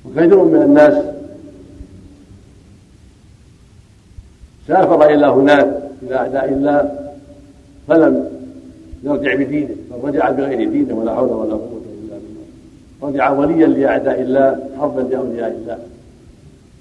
وكثير 0.06 0.44
من 0.44 0.62
الناس. 0.62 1.04
سافر 4.68 5.06
إلى 5.06 5.26
هناك 5.26 5.82
إلى 6.04 6.16
أعداء 6.16 6.50
الله 6.50 7.12
فلم 7.88 8.30
يرجع 9.04 9.36
بدينه 9.36 9.76
بل 9.92 10.10
رجع 10.10 10.30
بغير 10.30 10.70
دينه 10.70 10.94
ولا 10.94 11.16
حول 11.16 11.30
ولا 11.30 11.54
قوة 11.54 11.82
إلا 12.04 12.16
بالله. 12.16 12.46
رجع 13.02 13.30
وليا 13.32 13.68
لأعداء 13.68 14.22
الله 14.22 14.70
حربا 14.80 15.02
لأولياء 15.02 15.52
الله. 15.52 15.78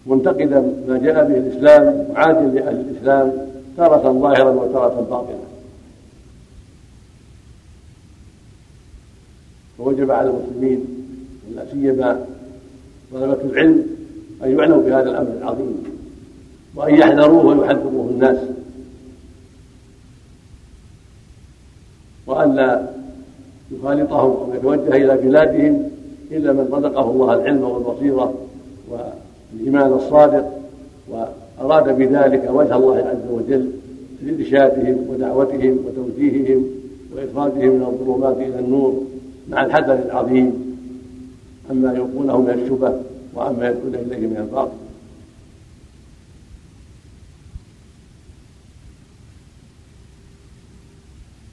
منتقدا 0.06 0.60
ما 0.88 0.98
جاء 0.98 1.28
به 1.28 1.36
الإسلام 1.36 2.06
معاديا 2.12 2.60
لأهل 2.60 2.76
الإسلام 2.80 3.32
تارة 3.76 4.12
ظاهرا 4.12 4.50
وتارة 4.50 5.06
باطنا 5.10 5.48
فوجب 9.78 10.10
على 10.10 10.30
المسلمين 10.30 10.84
لا 11.54 11.62
سيما 11.72 12.26
طلبة 13.12 13.40
العلم 13.44 13.86
أن 14.44 14.58
يعنوا 14.58 14.82
بهذا 14.82 15.10
الأمر 15.10 15.32
العظيم 15.42 15.84
وأن 16.74 16.94
يحذروه 16.94 17.46
ويحذروه 17.46 18.10
الناس. 18.10 18.38
وأن 22.26 22.54
لا 22.54 22.88
يخالطهم 23.70 24.30
أو 24.30 24.54
يتوجه 24.54 24.96
إلى 24.96 25.16
بلادهم 25.16 25.90
إلا 26.30 26.52
من 26.52 26.68
رزقه 26.72 27.10
الله 27.10 27.34
العلم 27.34 27.62
والبصيرة 27.62 28.34
والإيمان 28.90 29.92
الصادق 29.92 30.58
وأراد 31.08 31.98
بذلك 31.98 32.50
وجه 32.50 32.76
الله 32.76 32.96
عز 32.96 33.30
وجل 33.30 33.70
لإرشادهم 34.22 35.06
ودعوتهم 35.10 35.78
وتوجيههم 35.86 36.64
وإخراجهم 37.16 37.68
من 37.68 37.82
الظلمات 37.82 38.36
إلى 38.36 38.58
النور 38.58 39.02
مع 39.48 39.64
الحذر 39.64 39.94
العظيم. 39.94 40.67
عما 41.70 41.92
يلقونه 41.92 42.40
من 42.40 42.50
الشبه 42.50 42.92
وعما 43.34 43.68
يدعون 43.68 43.94
إليه 43.94 44.26
من 44.26 44.36
الباطل. 44.36 44.88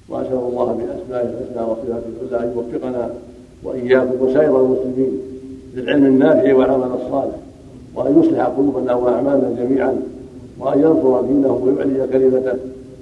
وأسأل 0.10 0.34
الله 0.34 0.66
بأسمائه 0.66 1.26
الحسنى 1.30 1.64
وصفاته 1.64 2.32
العلى 2.32 2.46
أن 2.46 2.54
يوفقنا 2.56 3.10
وإياكم 3.64 4.22
وسائر 4.22 4.62
المسلمين 4.66 5.20
للعلم 5.76 6.06
النافع 6.06 6.56
والعمل 6.56 6.92
الصالح 7.02 7.36
وأن 7.96 8.20
يصلح 8.20 8.44
قلوبنا 8.46 8.94
وأعمالنا 8.94 9.64
جميعا 9.64 10.02
وأن 10.60 10.80
ينصر 10.80 11.22
دينه 11.22 11.54
ويعلي 11.54 12.08
كلمته 12.08 12.54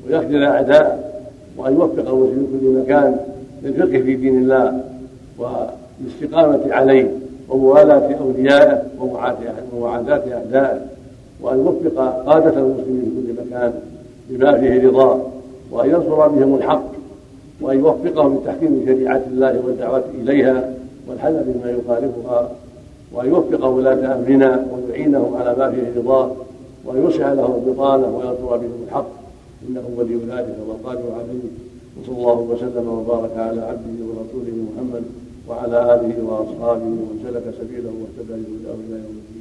ويخذل 0.08 0.44
أعداءه 0.44 1.00
وأن 1.58 1.74
يوفق 1.74 2.10
المسلمين 2.10 2.48
في 2.52 2.60
كل 2.60 2.80
مكان 2.82 3.18
للفقه 3.64 4.02
في 4.02 4.16
دين 4.16 4.38
الله 4.38 4.84
والاستقامة 6.04 6.74
عليه 6.74 7.12
وموالاة 7.50 8.16
أوليائه 8.16 8.84
ومعاداة 9.74 10.34
أعدائه 10.34 10.82
وأن 11.42 11.58
يوفق 11.60 12.24
قادة 12.26 12.60
المسلمين 12.60 13.26
في 13.28 13.34
كل 13.34 13.46
مكان 13.46 13.74
بما 14.30 14.58
فيه 14.58 14.88
رضاه 14.88 15.22
وأن 15.72 15.90
ينصر 15.90 16.28
بهم 16.28 16.56
الحق 16.56 16.92
وأن 17.62 17.80
يوفقهم 17.80 18.38
لتحكيم 18.38 18.84
شريعة 18.86 19.22
الله 19.32 19.62
والدعوة 19.66 20.04
إليها 20.22 20.74
والحذر 21.10 21.44
مما 21.56 21.72
يخالفها 21.72 22.52
وأن 23.14 23.30
يوفق 23.30 23.66
ولاة 23.66 24.16
أمرنا 24.16 24.66
ويعينهم 24.72 25.36
على 25.36 25.56
ما 25.58 25.72
فيه 25.72 26.00
رضاه 26.02 26.32
وأن 26.86 27.08
يصلح 27.08 27.28
لهم 27.28 27.64
البطانة 27.66 28.18
وينصر 28.18 28.58
بهم 28.58 28.84
الحق. 28.88 29.08
إنه 29.70 29.82
ولي 29.98 30.16
ذلك 30.16 30.56
والقادر 30.68 31.14
عليه. 31.14 31.50
وصلى 32.02 32.18
الله 32.18 32.40
وسلم 32.40 32.90
وبارك 32.90 33.32
على 33.38 33.62
عبده 33.62 34.06
ورسوله 34.06 34.54
محمد 34.76 35.04
وعلى 35.48 35.78
آله 35.96 36.18
وأصحابه 36.30 36.90
ومن 37.02 37.18
سلك 37.26 37.46
سبيله 37.60 37.92
واهتدى 38.00 38.36
بهداه 38.44 38.78
إلى 38.86 38.98
يوم 39.04 39.16
الدين. 39.22 39.33